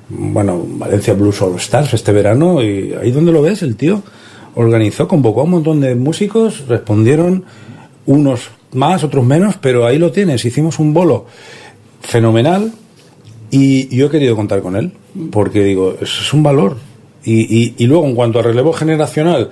bueno, 0.08 0.64
Valencia 0.66 1.14
Blues 1.14 1.42
All 1.42 1.56
Stars 1.56 1.94
este 1.94 2.12
verano 2.12 2.62
y 2.62 2.94
ahí 2.94 3.10
donde 3.10 3.32
lo 3.32 3.42
ves, 3.42 3.62
el 3.62 3.76
tío 3.76 4.02
organizó, 4.54 5.08
convocó 5.08 5.40
a 5.40 5.44
un 5.44 5.50
montón 5.50 5.80
de 5.80 5.94
músicos, 5.94 6.66
respondieron 6.66 7.44
unos 8.06 8.50
más, 8.72 9.04
otros 9.04 9.24
menos, 9.24 9.56
pero 9.60 9.86
ahí 9.86 9.98
lo 9.98 10.10
tienes. 10.10 10.44
Hicimos 10.44 10.78
un 10.78 10.92
bolo 10.92 11.26
fenomenal 12.00 12.72
y 13.50 13.94
yo 13.94 14.06
he 14.06 14.10
querido 14.10 14.36
contar 14.36 14.62
con 14.62 14.76
él, 14.76 14.92
porque 15.30 15.62
digo, 15.64 15.96
eso 16.00 16.22
es 16.22 16.32
un 16.32 16.42
valor. 16.42 16.76
Y, 17.24 17.74
y, 17.76 17.86
luego, 17.86 18.06
en 18.06 18.14
cuanto 18.14 18.38
a 18.38 18.42
relevo 18.42 18.72
generacional, 18.72 19.50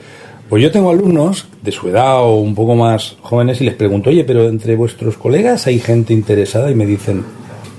pues 0.48 0.62
yo 0.62 0.70
tengo 0.70 0.90
alumnos 0.90 1.46
de 1.62 1.70
su 1.70 1.88
edad 1.88 2.22
o 2.22 2.36
un 2.36 2.54
poco 2.54 2.74
más 2.74 3.16
jóvenes 3.20 3.60
y 3.60 3.64
les 3.64 3.74
pregunto, 3.74 4.08
oye, 4.08 4.24
pero 4.24 4.48
entre 4.48 4.74
vuestros 4.74 5.18
colegas 5.18 5.66
hay 5.66 5.78
gente 5.78 6.14
interesada 6.14 6.70
y 6.70 6.74
me 6.74 6.86
dicen, 6.86 7.24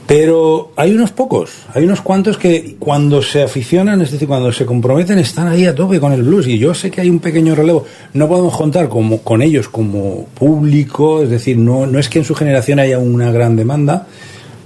pero 0.09 0.71
hay 0.75 0.93
unos 0.93 1.11
pocos, 1.11 1.51
hay 1.71 1.83
unos 1.83 2.01
cuantos 2.01 2.39
que 2.39 2.77
cuando 2.79 3.21
se 3.21 3.43
aficionan, 3.43 4.01
es 4.01 4.09
decir, 4.09 4.27
cuando 4.27 4.51
se 4.51 4.65
comprometen, 4.65 5.19
están 5.19 5.47
ahí 5.47 5.65
a 5.65 5.75
tope 5.75 5.99
con 5.99 6.11
el 6.13 6.23
blues. 6.23 6.47
Y 6.47 6.57
yo 6.57 6.73
sé 6.73 6.89
que 6.89 7.01
hay 7.01 7.11
un 7.11 7.19
pequeño 7.19 7.53
relevo. 7.53 7.85
No 8.13 8.27
podemos 8.27 8.57
contar 8.57 8.89
como, 8.89 9.19
con 9.19 9.43
ellos 9.43 9.69
como 9.69 10.25
público, 10.33 11.21
es 11.21 11.29
decir, 11.29 11.59
no, 11.59 11.85
no 11.85 11.99
es 11.99 12.09
que 12.09 12.17
en 12.17 12.25
su 12.25 12.33
generación 12.33 12.79
haya 12.79 12.97
una 12.97 13.31
gran 13.31 13.55
demanda, 13.55 14.07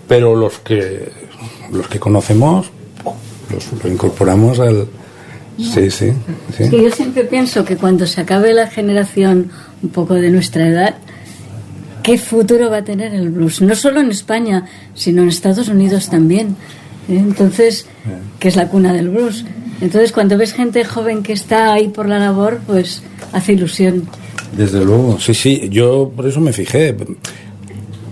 pero 0.07 0.33
los 0.33 0.59
que 0.59 1.09
los 1.71 1.87
que 1.87 1.99
conocemos 1.99 2.71
los, 3.51 3.83
lo 3.83 3.91
incorporamos 3.91 4.59
al... 4.59 4.87
Sí, 5.57 5.91
sí, 5.91 6.11
sí. 6.57 6.63
yo 6.71 6.89
siempre 6.89 7.25
pienso 7.25 7.63
que 7.63 7.77
cuando 7.77 8.07
se 8.07 8.21
acabe 8.21 8.53
la 8.53 8.67
generación 8.67 9.51
un 9.83 9.89
poco 9.89 10.15
de 10.15 10.31
nuestra 10.31 10.67
edad, 10.67 10.95
¿qué 12.01 12.17
futuro 12.17 12.71
va 12.71 12.77
a 12.77 12.83
tener 12.83 13.13
el 13.13 13.29
blues? 13.29 13.61
No 13.61 13.75
solo 13.75 14.01
en 14.01 14.09
España, 14.09 14.65
sino 14.95 15.21
en 15.21 15.29
Estados 15.29 15.67
Unidos 15.67 16.09
también. 16.09 16.55
¿eh? 17.07 17.17
Entonces, 17.17 17.85
que 18.39 18.47
es 18.47 18.55
la 18.55 18.67
cuna 18.67 18.93
del 18.93 19.09
blues. 19.09 19.45
Entonces, 19.79 20.11
cuando 20.11 20.37
ves 20.37 20.53
gente 20.53 20.83
joven 20.85 21.21
que 21.21 21.33
está 21.33 21.73
ahí 21.73 21.87
por 21.89 22.09
la 22.09 22.17
labor, 22.17 22.59
pues 22.65 23.03
hace 23.31 23.53
ilusión. 23.53 24.07
Desde 24.57 24.83
luego, 24.83 25.19
sí, 25.19 25.33
sí, 25.33 25.69
yo 25.69 26.11
por 26.15 26.25
eso 26.25 26.39
me 26.39 26.53
fijé. 26.53 26.95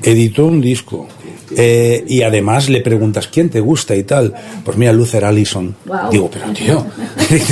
Editó 0.03 0.45
un 0.45 0.61
disco, 0.61 1.07
eh, 1.55 2.03
y 2.07 2.21
además 2.21 2.69
le 2.69 2.81
preguntas 2.81 3.27
quién 3.27 3.49
te 3.49 3.59
gusta 3.59 3.95
y 3.95 4.03
tal. 4.03 4.33
Pues 4.63 4.77
mira, 4.77 4.93
Luther 4.93 5.25
Allison. 5.25 5.75
Digo, 6.11 6.29
pero 6.31 6.51
tío. 6.53 6.85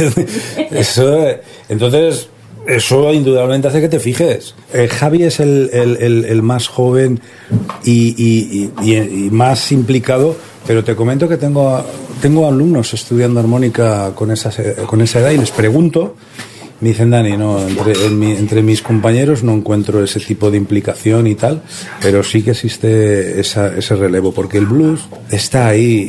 eso, 0.71 1.27
entonces, 1.67 2.29
eso 2.67 3.13
indudablemente 3.13 3.67
hace 3.67 3.81
que 3.81 3.89
te 3.89 3.99
fijes. 3.99 4.55
Eh, 4.73 4.87
Javi 4.87 5.23
es 5.23 5.39
el, 5.39 5.69
el, 5.73 6.25
el, 6.25 6.41
más 6.41 6.67
joven 6.67 7.19
y, 7.83 8.15
y, 8.17 8.71
y, 8.81 9.29
más 9.31 9.71
implicado, 9.71 10.35
pero 10.67 10.83
te 10.83 10.95
comento 10.95 11.27
que 11.27 11.37
tengo, 11.37 11.83
tengo 12.21 12.47
alumnos 12.47 12.93
estudiando 12.93 13.39
armónica 13.39 14.11
con 14.15 14.31
esa, 14.31 14.51
con 14.85 15.01
esa 15.01 15.19
edad 15.19 15.31
y 15.31 15.37
les 15.37 15.51
pregunto 15.51 16.15
me 16.81 16.89
dicen, 16.89 17.09
Dani, 17.09 17.35
no, 17.35 17.59
entre, 17.67 18.05
entre 18.05 18.61
mis 18.61 18.81
compañeros 18.81 19.43
no 19.43 19.53
encuentro 19.53 20.03
ese 20.03 20.19
tipo 20.19 20.49
de 20.49 20.57
implicación 20.57 21.27
y 21.27 21.35
tal, 21.35 21.61
pero 22.01 22.23
sí 22.23 22.41
que 22.41 22.51
existe 22.51 23.39
esa, 23.39 23.75
ese 23.75 23.95
relevo, 23.95 24.31
porque 24.31 24.57
el 24.57 24.65
blues 24.65 25.01
está 25.29 25.67
ahí 25.67 26.07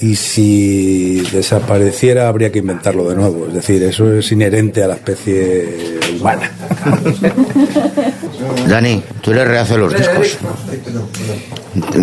y, 0.00 0.06
y 0.06 0.16
si 0.16 1.20
desapareciera 1.32 2.28
habría 2.28 2.50
que 2.50 2.60
inventarlo 2.60 3.08
de 3.08 3.16
nuevo. 3.16 3.46
Es 3.48 3.54
decir, 3.54 3.82
eso 3.82 4.12
es 4.14 4.32
inherente 4.32 4.82
a 4.82 4.88
la 4.88 4.94
especie 4.94 5.98
humana. 6.18 6.50
Dani, 8.68 9.02
tú 9.20 9.32
eres 9.32 9.46
rehace 9.46 9.76
los 9.76 9.94
discos. 9.94 10.38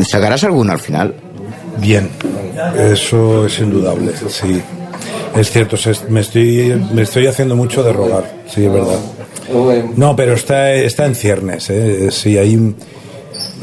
¿Sacarás 0.08 0.43
alguno 0.43 0.74
al 0.74 0.80
final? 0.80 1.15
Bien, 1.80 2.10
eso 2.78 3.46
es 3.46 3.60
indudable, 3.60 4.12
sí. 4.30 4.62
Es 5.36 5.51
cierto, 5.51 5.77
me 6.10 6.21
estoy, 6.21 6.82
me 6.93 7.03
estoy 7.03 7.27
haciendo 7.27 7.56
mucho 7.56 7.84
de 7.84 7.93
rogar, 7.93 8.23
sí, 8.47 8.65
es 8.65 8.73
verdad. 8.73 8.99
No, 9.95 10.15
pero 10.15 10.34
está, 10.34 10.73
está 10.73 11.06
en 11.06 11.15
ciernes, 11.15 11.69
¿eh? 11.69 12.10
Sí, 12.12 12.38
hay... 12.38 12.75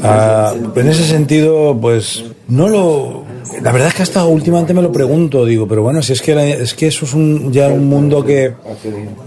Ah, 0.01 0.53
en 0.75 0.87
ese 0.87 1.03
sentido, 1.03 1.77
pues 1.79 2.23
no 2.47 2.69
lo... 2.69 3.25
La 3.61 3.71
verdad 3.71 3.89
es 3.89 3.93
que 3.93 4.03
hasta 4.03 4.25
últimamente 4.25 4.73
me 4.73 4.81
lo 4.81 4.91
pregunto, 4.91 5.45
digo, 5.45 5.67
pero 5.67 5.83
bueno, 5.83 6.01
si 6.01 6.13
es 6.13 6.21
que, 6.21 6.61
es 6.61 6.73
que 6.73 6.87
eso 6.87 7.05
es 7.05 7.13
un, 7.13 7.51
ya 7.51 7.67
un 7.67 7.87
mundo 7.87 8.23
que... 8.23 8.53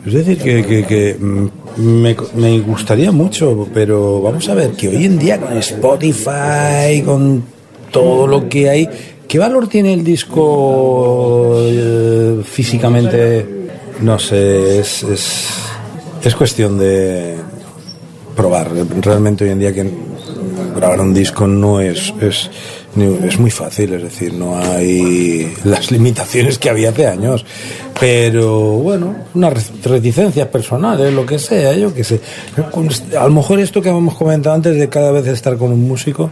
Es 0.07 0.13
decir, 0.13 0.39
que, 0.39 0.65
que, 0.65 0.85
que 0.85 1.17
me, 1.77 2.17
me 2.35 2.61
gustaría 2.61 3.13
mucho, 3.13 3.69
pero 3.73 4.21
vamos 4.21 4.49
a 4.49 4.55
ver, 4.55 4.73
que 4.73 4.89
hoy 4.89 5.05
en 5.05 5.19
día 5.19 5.39
con 5.39 5.57
Spotify, 5.59 7.03
con 7.05 7.45
todo 7.91 8.27
lo 8.27 8.49
que 8.49 8.69
hay, 8.69 8.89
¿Qué 9.29 9.39
valor 9.39 9.69
tiene 9.69 9.93
el 9.93 10.03
disco 10.03 11.59
eh, 11.61 12.41
físicamente? 12.43 13.47
No 14.01 14.19
sé, 14.19 14.79
es, 14.79 15.03
es, 15.03 16.35
cuestión 16.35 16.79
de 16.79 17.37
probar. 18.35 18.71
Realmente 19.03 19.45
hoy 19.45 19.51
en 19.51 19.59
día 19.59 19.75
que 19.75 19.87
grabar 20.75 21.03
un 21.03 21.13
disco 21.13 21.47
no 21.47 21.79
es, 21.79 22.15
es, 22.23 22.51
es 22.97 23.39
muy 23.39 23.51
fácil, 23.51 23.93
es 23.93 24.03
decir, 24.03 24.33
no 24.33 24.57
hay 24.57 25.53
las 25.65 25.91
limitaciones 25.91 26.59
que 26.59 26.71
había 26.71 26.89
hace 26.89 27.07
años. 27.07 27.45
Pero 28.01 28.79
bueno, 28.79 29.15
unas 29.35 29.71
reticencias 29.83 30.49
personales, 30.49 31.13
lo 31.13 31.27
que 31.27 31.39
sea, 31.39 31.75
yo 31.75 31.93
qué 31.93 32.03
sé. 32.03 32.19
A 33.19 33.25
lo 33.25 33.31
mejor 33.31 33.61
esto 33.61 33.83
que 33.83 33.91
hemos 33.91 34.15
comentado 34.15 34.55
antes 34.55 34.75
de 34.75 34.89
cada 34.89 35.13
vez 35.13 35.27
estar 35.27 35.59
con 35.59 35.71
un 35.71 35.87
músico, 35.87 36.31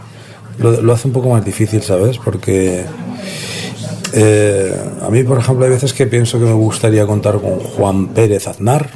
lo, 0.59 0.93
hace 0.93 1.07
un 1.07 1.13
poco 1.13 1.29
más 1.29 1.43
difícil, 1.45 1.81
¿sabes? 1.81 2.17
Porque 2.17 2.85
eh, 4.13 4.75
a 5.01 5.09
mí, 5.09 5.23
por 5.23 5.37
ejemplo, 5.39 5.65
hay 5.65 5.71
veces 5.71 5.93
que 5.93 6.07
pienso 6.07 6.39
que 6.39 6.45
me 6.45 6.53
gustaría 6.53 7.05
contar 7.05 7.39
con 7.39 7.59
Juan 7.59 8.07
Pérez 8.07 8.47
Aznar 8.47 8.89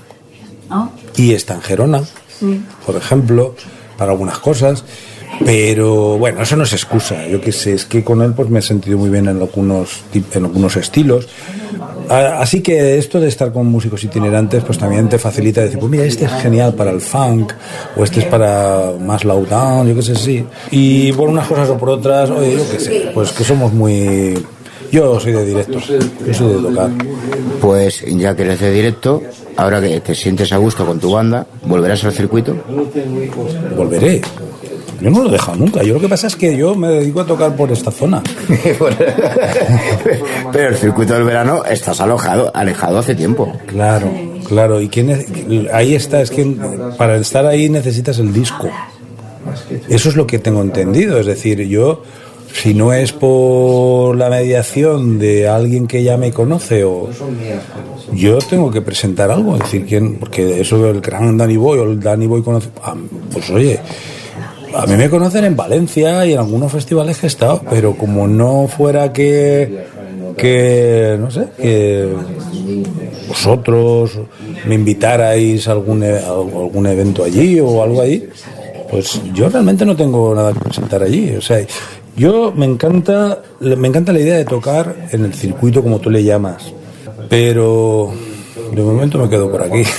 ah. 0.69 0.89
y 1.15 1.33
está 1.33 1.55
en 1.55 1.61
Gerona, 1.61 2.03
por 2.85 2.95
ejemplo, 2.95 3.55
para 3.97 4.11
algunas 4.11 4.39
cosas. 4.39 4.83
Pero 5.45 6.17
bueno, 6.17 6.41
eso 6.41 6.55
no 6.55 6.63
es 6.63 6.73
excusa. 6.73 7.27
Yo 7.27 7.41
qué 7.41 7.51
sé, 7.51 7.73
es 7.73 7.85
que 7.85 8.03
con 8.03 8.21
él 8.21 8.33
pues 8.33 8.49
me 8.49 8.59
he 8.59 8.61
sentido 8.61 8.97
muy 8.97 9.09
bien 9.09 9.27
en 9.27 9.37
algunos, 9.37 10.03
en 10.13 10.45
algunos 10.45 10.75
estilos. 10.77 11.27
Así 12.09 12.61
que 12.61 12.97
esto 12.97 13.19
de 13.19 13.29
estar 13.29 13.53
con 13.53 13.67
músicos 13.67 14.03
itinerantes 14.03 14.63
pues 14.63 14.77
también 14.77 15.07
te 15.07 15.17
facilita 15.17 15.61
decir, 15.61 15.79
pues 15.79 15.89
mira, 15.89 16.03
este 16.03 16.25
es 16.25 16.31
genial 16.33 16.73
para 16.73 16.91
el 16.91 16.99
funk 16.99 17.53
o 17.95 18.03
este 18.03 18.19
es 18.19 18.25
para 18.25 18.91
más 18.99 19.23
low 19.23 19.45
down, 19.45 19.87
yo 19.87 19.95
qué 19.95 20.01
sé, 20.01 20.15
sí. 20.15 20.45
Y 20.71 21.13
por 21.13 21.29
unas 21.29 21.47
cosas 21.47 21.69
o 21.69 21.77
por 21.77 21.89
otras, 21.89 22.29
oye, 22.29 22.57
yo 22.57 22.69
qué 22.69 22.79
sé, 22.79 23.11
pues 23.13 23.31
que 23.31 23.43
somos 23.43 23.71
muy... 23.73 24.37
Yo 24.91 25.17
soy 25.21 25.31
de 25.31 25.45
directo, 25.45 25.79
yo 26.27 26.33
soy 26.33 26.53
de 26.53 26.61
tocar. 26.61 26.89
Pues 27.61 28.03
ya 28.05 28.35
que 28.35 28.41
eres 28.41 28.59
de 28.59 28.71
directo, 28.73 29.21
ahora 29.55 29.79
que 29.79 30.01
te 30.01 30.13
sientes 30.13 30.51
a 30.51 30.57
gusto 30.57 30.85
con 30.85 30.99
tu 30.99 31.13
banda, 31.13 31.47
¿volverás 31.65 32.03
al 32.03 32.11
circuito? 32.11 32.53
Volveré. 33.77 34.21
Yo 35.01 35.09
no 35.09 35.23
lo 35.23 35.29
he 35.29 35.31
dejado 35.31 35.57
nunca. 35.57 35.81
Yo 35.81 35.95
lo 35.95 35.99
que 35.99 36.07
pasa 36.07 36.27
es 36.27 36.35
que 36.35 36.55
yo 36.55 36.75
me 36.75 36.87
dedico 36.87 37.21
a 37.21 37.25
tocar 37.25 37.55
por 37.55 37.71
esta 37.71 37.89
zona. 37.89 38.21
Pero 40.51 40.69
el 40.69 40.75
circuito 40.75 41.15
del 41.15 41.23
verano 41.23 41.65
estás 41.65 41.99
alojado, 42.01 42.55
alejado 42.55 42.99
hace 42.99 43.15
tiempo. 43.15 43.51
Claro, 43.65 44.11
claro. 44.47 44.79
Y 44.79 44.89
quién 44.89 45.25
ahí 45.73 45.95
está, 45.95 46.21
es 46.21 46.29
que 46.29 46.55
para 46.97 47.17
estar 47.17 47.47
ahí 47.47 47.67
necesitas 47.67 48.19
el 48.19 48.31
disco. 48.31 48.69
Eso 49.89 50.09
es 50.09 50.15
lo 50.15 50.27
que 50.27 50.37
tengo 50.37 50.61
entendido. 50.61 51.19
Es 51.19 51.25
decir, 51.25 51.67
yo, 51.67 52.03
si 52.53 52.75
no 52.75 52.93
es 52.93 53.11
por 53.11 54.15
la 54.15 54.29
mediación 54.29 55.17
de 55.17 55.47
alguien 55.47 55.87
que 55.87 56.03
ya 56.03 56.17
me 56.17 56.31
conoce 56.31 56.83
o 56.83 57.09
yo 58.13 58.37
tengo 58.37 58.69
que 58.69 58.81
presentar 58.81 59.31
algo, 59.31 59.55
es 59.55 59.61
decir, 59.61 59.85
quién, 59.87 60.17
porque 60.17 60.61
eso 60.61 60.79
del 60.83 61.01
gran 61.01 61.37
Danny 61.37 61.57
Boy 61.57 61.79
o 61.79 61.83
el 61.85 61.99
Danny 61.99 62.27
Boy 62.27 62.43
conoce, 62.43 62.69
ah, 62.83 62.93
pues 63.31 63.49
oye, 63.49 63.79
a 64.75 64.85
mí 64.85 64.95
me 64.95 65.09
conocen 65.09 65.45
en 65.45 65.55
Valencia 65.55 66.25
y 66.25 66.33
en 66.33 66.39
algunos 66.39 66.71
festivales 66.71 67.17
que 67.17 67.25
he 67.25 67.27
estado, 67.27 67.61
pero 67.69 67.95
como 67.95 68.27
no 68.27 68.67
fuera 68.67 69.11
que, 69.11 69.85
que 70.37 71.17
no 71.19 71.31
sé, 71.31 71.47
que 71.57 72.09
vosotros 73.27 74.19
me 74.67 74.75
invitarais 74.75 75.67
a 75.67 75.71
algún, 75.71 76.03
e, 76.03 76.17
algún 76.19 76.87
evento 76.87 77.23
allí 77.23 77.59
o 77.59 77.81
algo 77.83 78.01
allí, 78.01 78.27
pues 78.89 79.21
yo 79.33 79.49
realmente 79.49 79.85
no 79.85 79.95
tengo 79.95 80.35
nada 80.35 80.53
que 80.53 80.59
presentar 80.59 81.01
allí. 81.03 81.35
O 81.35 81.41
sea, 81.41 81.65
yo 82.15 82.53
me 82.55 82.65
encanta, 82.65 83.41
me 83.59 83.87
encanta 83.87 84.11
la 84.11 84.19
idea 84.19 84.37
de 84.37 84.45
tocar 84.45 84.95
en 85.11 85.25
el 85.25 85.33
circuito 85.33 85.81
como 85.81 85.99
tú 85.99 86.09
le 86.09 86.23
llamas, 86.23 86.73
pero 87.29 88.11
de 88.73 88.81
momento 88.81 89.17
me 89.17 89.29
quedo 89.29 89.51
por 89.51 89.63
aquí. 89.63 89.83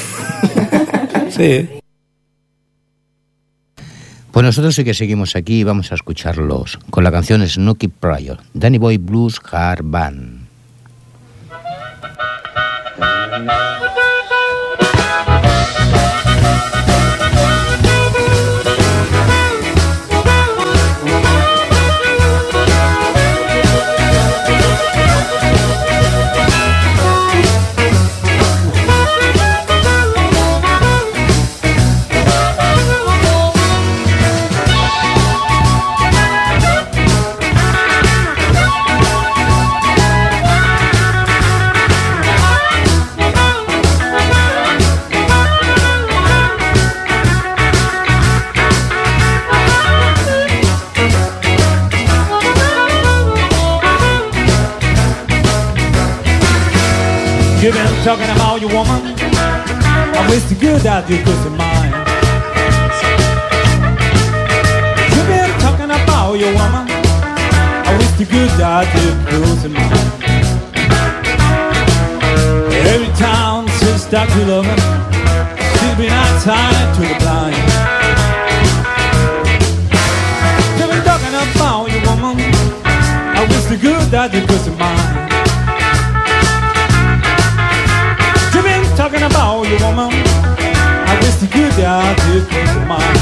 Sí. 1.33 1.82
Pues 4.33 4.45
nosotros 4.45 4.75
sí 4.75 4.83
que 4.83 4.95
seguimos 4.95 5.37
aquí 5.37 5.61
y 5.61 5.65
vamos 5.65 5.93
a 5.93 5.95
escucharlos 5.95 6.79
con 6.89 7.05
la 7.05 7.13
canción 7.13 7.47
Snooky 7.47 7.89
Pryor, 7.89 8.39
Danny 8.55 8.79
Boy 8.79 8.97
Blues 8.97 9.39
Hard 9.53 9.83
Band. 9.85 10.47
Talking 58.03 58.29
about 58.35 58.61
your 58.61 58.71
woman. 58.71 59.15
I 59.15 60.27
wish 60.29 60.43
the 60.51 60.57
good 60.57 60.81
that 60.83 61.09
you 61.09 61.23
could 61.23 61.39
mine. 61.55 61.95
You've 65.15 65.29
been 65.31 65.55
talking 65.63 65.87
about 65.87 66.35
your 66.35 66.51
woman. 66.51 66.91
I 66.91 67.95
wish 67.95 68.11
the 68.19 68.27
good 68.27 68.51
that 68.59 68.91
you 68.99 69.15
could 69.31 69.71
mine. 69.71 70.11
Every 72.91 73.13
time 73.23 73.71
she 73.79 73.95
start 73.95 74.29
to 74.35 74.43
love 74.51 74.67
him, 74.67 74.83
she's 75.79 75.95
been 75.95 76.11
outside 76.11 76.75
to 76.99 77.03
the 77.07 77.17
blind. 77.23 77.55
You've 80.75 80.91
been 80.91 81.05
talking 81.07 81.35
about 81.39 81.87
your 81.87 82.03
woman. 82.11 82.35
I 83.39 83.47
wish 83.47 83.65
the 83.71 83.79
good 83.79 84.11
that 84.11 84.35
you 84.35 84.43
could 84.45 84.77
mine. 84.77 85.12
Good 91.53 91.73
God 91.77 92.17
did 92.27 92.45
think 92.49 92.89
mine. 92.89 93.19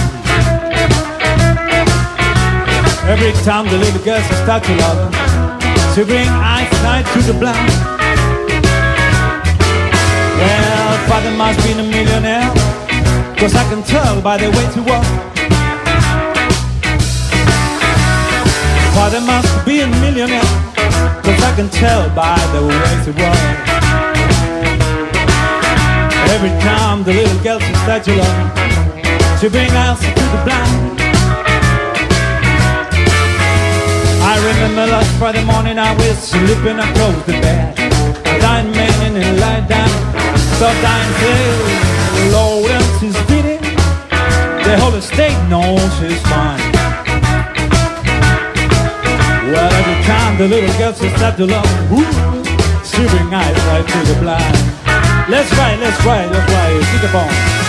Every 3.08 3.32
time 3.44 3.66
the 3.66 3.78
little 3.78 4.04
girls 4.04 4.24
start 4.42 4.62
to 4.64 4.76
love 4.76 5.30
she 5.94 6.04
bring 6.04 6.28
eyesight 6.28 7.04
to 7.12 7.20
the 7.20 7.32
blind. 7.38 7.68
Well, 10.38 11.08
father 11.08 11.32
must 11.36 11.58
be 11.66 11.72
a 11.72 11.82
millionaire, 11.82 12.48
cause 13.36 13.56
I 13.56 13.68
can 13.68 13.82
tell 13.82 14.22
by 14.22 14.36
the 14.38 14.50
way 14.50 14.66
to 14.74 14.82
walk. 14.82 15.04
Father 18.94 19.20
must 19.20 19.66
be 19.66 19.80
a 19.80 19.88
millionaire, 19.88 20.50
cause 21.24 21.42
I 21.42 21.52
can 21.56 21.68
tell 21.70 22.08
by 22.14 22.38
the 22.54 22.62
way 22.62 23.04
to 23.04 23.22
walk. 23.22 23.69
Every 26.30 26.54
time 26.62 27.02
the 27.02 27.12
little 27.12 27.42
girl 27.42 27.58
she 27.58 27.74
starts 27.82 28.06
to 28.06 28.14
love 28.14 28.38
She 29.40 29.48
bring 29.48 29.70
us 29.72 29.98
to 29.98 30.24
the 30.32 30.40
blind 30.46 31.00
I 34.22 34.34
remember 34.38 34.86
last 34.94 35.10
Friday 35.18 35.44
morning 35.44 35.76
I 35.76 35.92
was 35.96 36.16
sleeping, 36.22 36.78
I 36.78 36.86
closed 36.94 37.26
the 37.26 37.32
bed. 37.32 37.74
I 38.24 38.38
died 38.38 38.70
man 38.70 39.16
and 39.16 39.40
lie 39.40 39.66
down 39.66 39.90
Stop 40.54 40.76
dying 40.86 41.12
till 41.18 42.30
Lawrence 42.30 43.02
is 43.02 43.18
beating 43.26 43.62
The 44.62 44.78
whole 44.78 44.94
estate 44.94 45.40
knows 45.50 45.82
she's 45.98 46.22
fine 46.30 46.62
Well, 49.50 49.70
every 49.80 49.98
time 50.06 50.38
the 50.38 50.46
little 50.46 50.78
girl 50.78 50.92
she 50.92 51.08
starts 51.16 51.38
to 51.38 51.46
love 51.46 51.70
she 52.90 53.06
bring 53.06 53.32
eyes 53.32 53.56
right 53.66 53.86
to 53.86 54.12
the 54.12 54.20
blind 54.20 54.89
Let's 55.28 55.52
ride, 55.56 55.78
let's 55.78 56.04
ride, 56.04 56.30
let's 56.30 57.12
ride. 57.12 57.59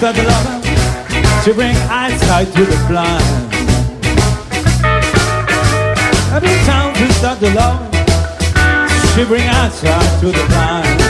Keep 0.00 0.16
it 0.16 0.28
on. 0.28 0.62
to 1.44 1.52
bring 1.52 1.76
eyesight 1.90 2.46
to 2.54 2.64
the 2.64 2.86
blind. 2.88 3.22
Every 6.32 6.56
time 6.64 6.94
we 6.94 7.12
start 7.12 7.38
the 7.38 7.50
love, 7.50 7.84
she 9.12 9.26
bring 9.26 9.46
eyesight 9.46 10.20
to 10.20 10.28
the 10.28 10.44
blind. 10.48 11.00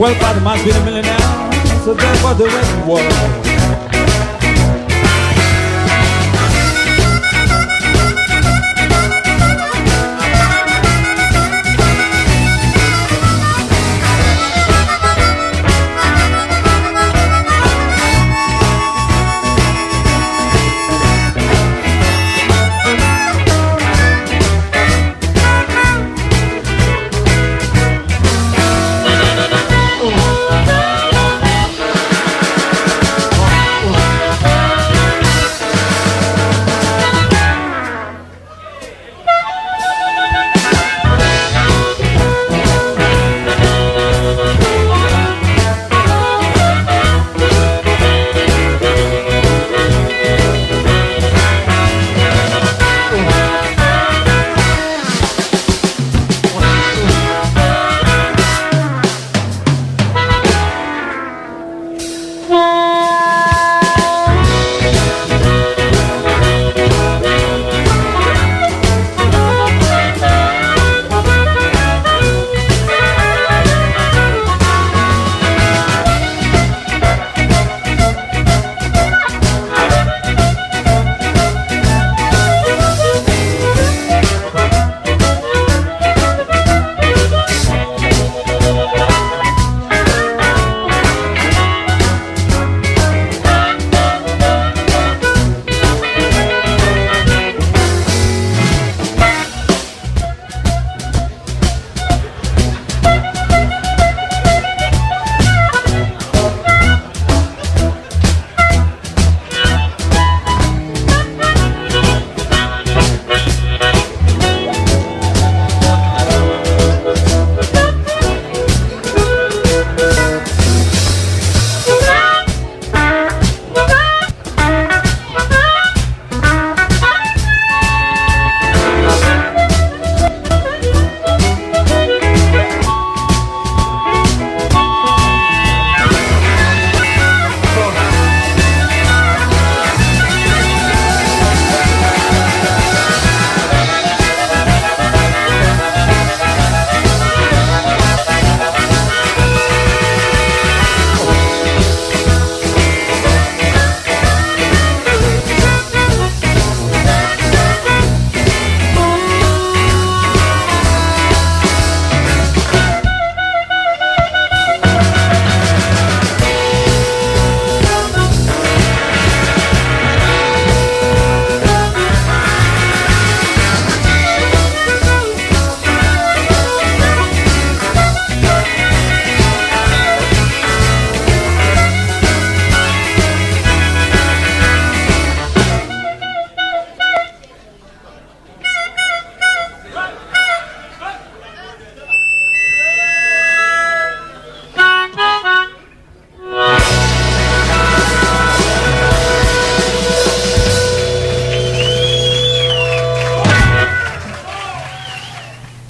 Well, 0.00 0.14
father 0.14 0.40
must 0.40 0.64
be 0.64 0.70
a 0.70 0.80
millionaire, 0.82 1.18
so 1.84 1.92
what 2.24 2.38
the 2.38 2.46
rest 2.46 2.86
world. 2.88 3.51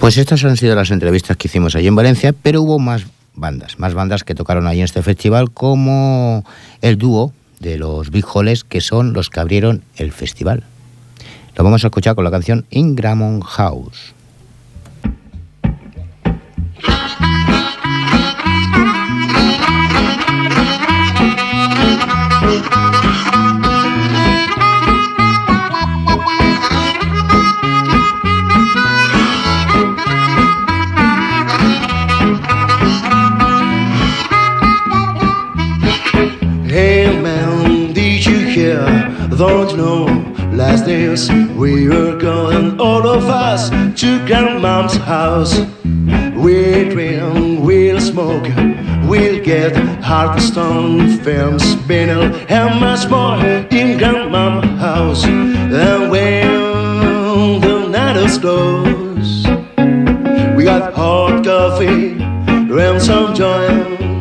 Pues 0.03 0.17
estas 0.17 0.43
han 0.43 0.57
sido 0.57 0.75
las 0.75 0.91
entrevistas 0.91 1.37
que 1.37 1.47
hicimos 1.47 1.77
allí 1.77 1.87
en 1.87 1.95
Valencia, 1.95 2.33
pero 2.33 2.61
hubo 2.61 2.77
más 2.77 3.05
bandas, 3.35 3.79
más 3.79 3.93
bandas 3.93 4.25
que 4.25 4.35
tocaron 4.35 4.67
allí 4.67 4.79
en 4.79 4.83
este 4.83 5.01
festival, 5.01 5.51
como 5.51 6.43
el 6.81 6.97
dúo 6.97 7.31
de 7.61 7.77
los 7.77 8.11
Big 8.11 8.25
que 8.67 8.81
son 8.81 9.13
los 9.13 9.29
que 9.29 9.39
abrieron 9.39 9.81
el 9.95 10.11
festival. 10.11 10.63
Lo 11.55 11.63
vamos 11.63 11.85
a 11.85 11.87
escuchar 11.87 12.15
con 12.15 12.25
la 12.25 12.31
canción 12.31 12.65
Ingramon 12.69 13.39
House. 13.39 14.13
Don't 39.37 39.71
you 39.71 39.77
know. 39.77 40.05
Last 40.53 40.85
days 40.85 41.31
we 41.57 41.87
were 41.87 42.17
going, 42.17 42.79
all 42.79 43.07
of 43.07 43.25
us, 43.25 43.69
to 44.01 44.25
grandma's 44.27 44.95
house. 44.95 45.59
We 46.35 46.89
drink, 46.89 47.63
we'll 47.63 47.99
smoke, 47.99 48.43
we'll 49.07 49.43
get 49.43 49.73
stone 50.39 51.17
films, 51.19 51.63
vinyl, 51.87 52.25
and 52.49 52.79
much 52.79 53.09
more 53.09 53.37
in 53.71 53.97
grandma's 53.97 54.65
house. 54.79 55.25
And 55.25 56.11
when 56.11 57.61
the 57.61 57.87
night 57.87 58.17
is 58.17 58.37
close, 58.37 59.47
we 60.55 60.65
got 60.65 60.93
hot 60.93 61.43
coffee 61.43 62.21
and 62.21 63.01
some 63.01 63.33
joints. 63.33 64.12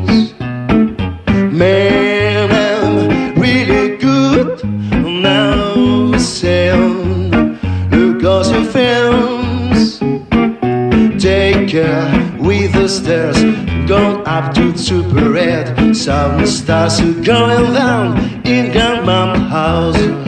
With 11.74 12.74
the 12.74 12.86
stairs 12.86 13.40
going 13.88 14.26
up 14.26 14.54
to 14.54 14.76
super 14.76 15.30
red. 15.30 15.96
Some 15.96 16.46
stars 16.46 17.00
are 17.00 17.14
going 17.22 17.72
down 17.72 18.18
in 18.46 18.72
grandma's 18.72 19.38
house. 19.48 20.21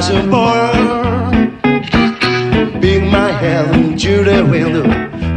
Flashing 0.00 0.30
board. 0.30 1.60
Big 2.80 3.02
my 3.04 3.30
to 3.98 4.24
the 4.24 4.46
window. 4.50 4.84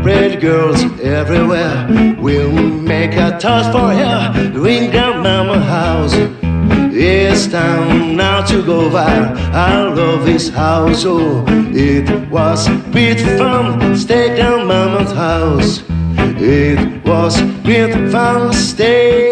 Pretty 0.02 0.38
girls 0.38 0.84
everywhere. 1.02 2.16
We'll 2.20 2.52
make 2.52 3.14
a 3.14 3.38
toast 3.40 3.72
for 3.72 3.92
her. 3.92 4.52
Ring 4.54 4.92
down 4.92 5.22
mama 5.24 5.60
house. 5.60 6.14
It's 6.96 7.48
time 7.48 8.16
now 8.16 8.46
to 8.46 8.64
go 8.64 8.90
by. 8.90 9.34
I 9.52 9.84
love 9.84 10.26
this 10.26 10.50
house. 10.50 11.04
Oh, 11.06 11.44
it 11.74 12.30
was 12.30 12.70
bit 12.92 13.20
fun. 13.38 13.98
Stay 13.98 14.36
down 14.38 14.68
mama's 14.68 15.12
house. 15.12 15.84
It 16.40 17.04
was 17.06 17.42
bit 17.64 18.12
fun. 18.12 18.54
Stay 18.54 19.23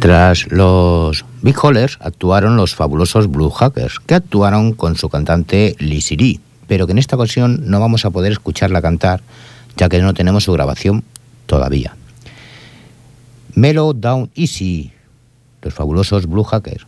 Tras 0.00 0.46
los 0.52 1.24
Big 1.42 1.56
Hollers 1.60 1.98
actuaron 2.00 2.56
los 2.56 2.76
fabulosos 2.76 3.28
Blue 3.28 3.50
Hackers, 3.50 3.98
que 3.98 4.14
actuaron 4.14 4.72
con 4.72 4.96
su 4.96 5.08
cantante 5.08 5.74
Lizzie 5.80 6.40
pero 6.68 6.86
que 6.86 6.92
en 6.92 6.98
esta 6.98 7.16
ocasión 7.16 7.62
no 7.64 7.80
vamos 7.80 8.04
a 8.04 8.10
poder 8.10 8.30
escucharla 8.30 8.80
cantar, 8.80 9.22
ya 9.76 9.88
que 9.88 10.00
no 10.00 10.14
tenemos 10.14 10.44
su 10.44 10.52
grabación 10.52 11.02
todavía. 11.46 11.96
Mellow 13.54 13.92
Down 13.92 14.30
Easy, 14.36 14.92
los 15.62 15.74
fabulosos 15.74 16.26
Blue 16.26 16.44
Hackers. 16.44 16.86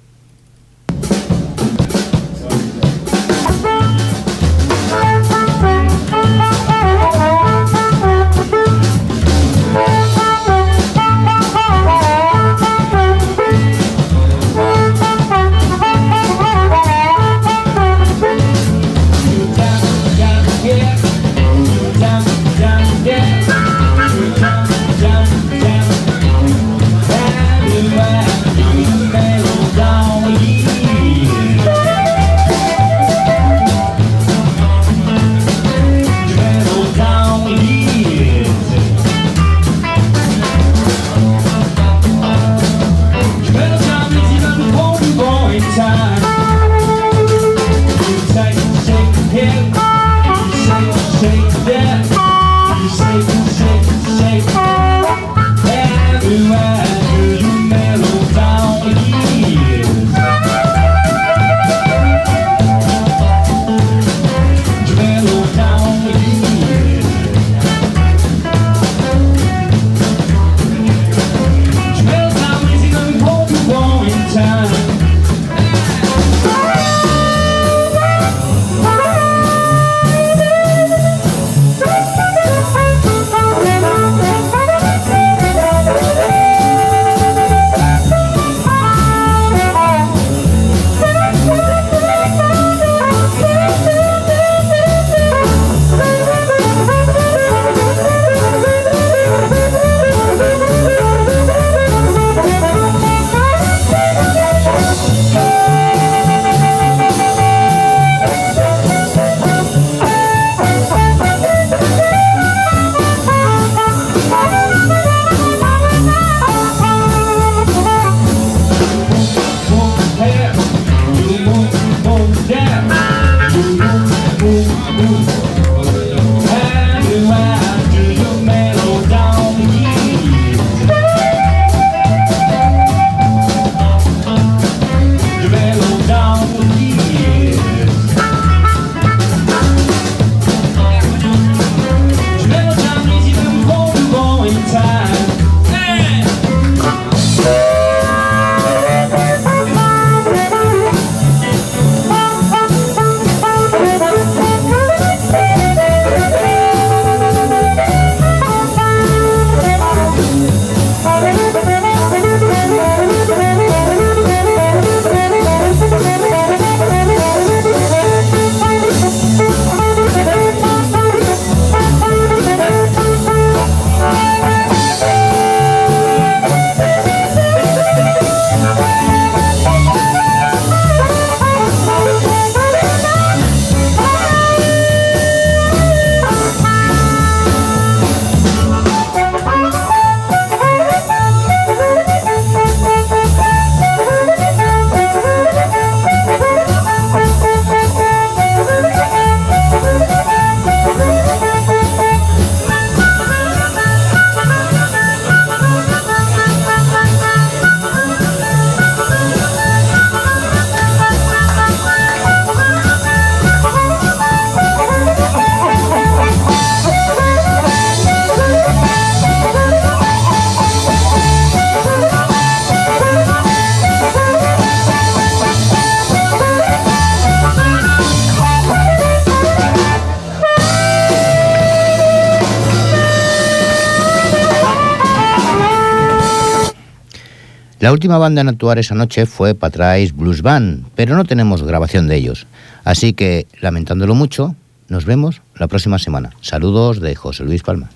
La 237.90 237.94
última 237.94 238.18
banda 238.18 238.40
en 238.40 238.48
actuar 238.48 238.78
esa 238.78 238.94
noche 238.94 239.26
fue 239.26 239.56
Patrice 239.56 240.12
Blues 240.14 240.42
Band, 240.42 240.84
pero 240.94 241.16
no 241.16 241.24
tenemos 241.24 241.64
grabación 241.64 242.06
de 242.06 242.14
ellos. 242.14 242.46
Así 242.84 243.14
que, 243.14 243.48
lamentándolo 243.60 244.14
mucho, 244.14 244.54
nos 244.88 245.04
vemos 245.04 245.42
la 245.56 245.66
próxima 245.66 245.98
semana. 245.98 246.30
Saludos 246.40 247.00
de 247.00 247.16
José 247.16 247.42
Luis 247.42 247.64
Palma. 247.64 247.90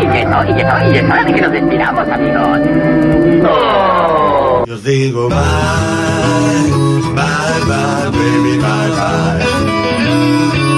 Y 0.00 0.06
que 0.06 0.24
no, 0.24 0.44
y 0.48 0.54
que 0.54 0.64
no, 0.64 0.92
y 0.92 0.96
es 0.96 1.04
hora 1.04 1.24
de 1.26 1.34
que 1.34 1.40
nos 1.42 1.52
despidamos, 1.52 2.08
amigos. 2.08 2.60
Yo 4.66 4.78
digo 4.78 5.28
bye, 5.28 5.36
bye, 7.14 7.60
bye, 7.66 8.08
baby, 8.18 8.56
bye, 8.56 8.90
bye. 8.96 9.44
Bye, 10.54 10.77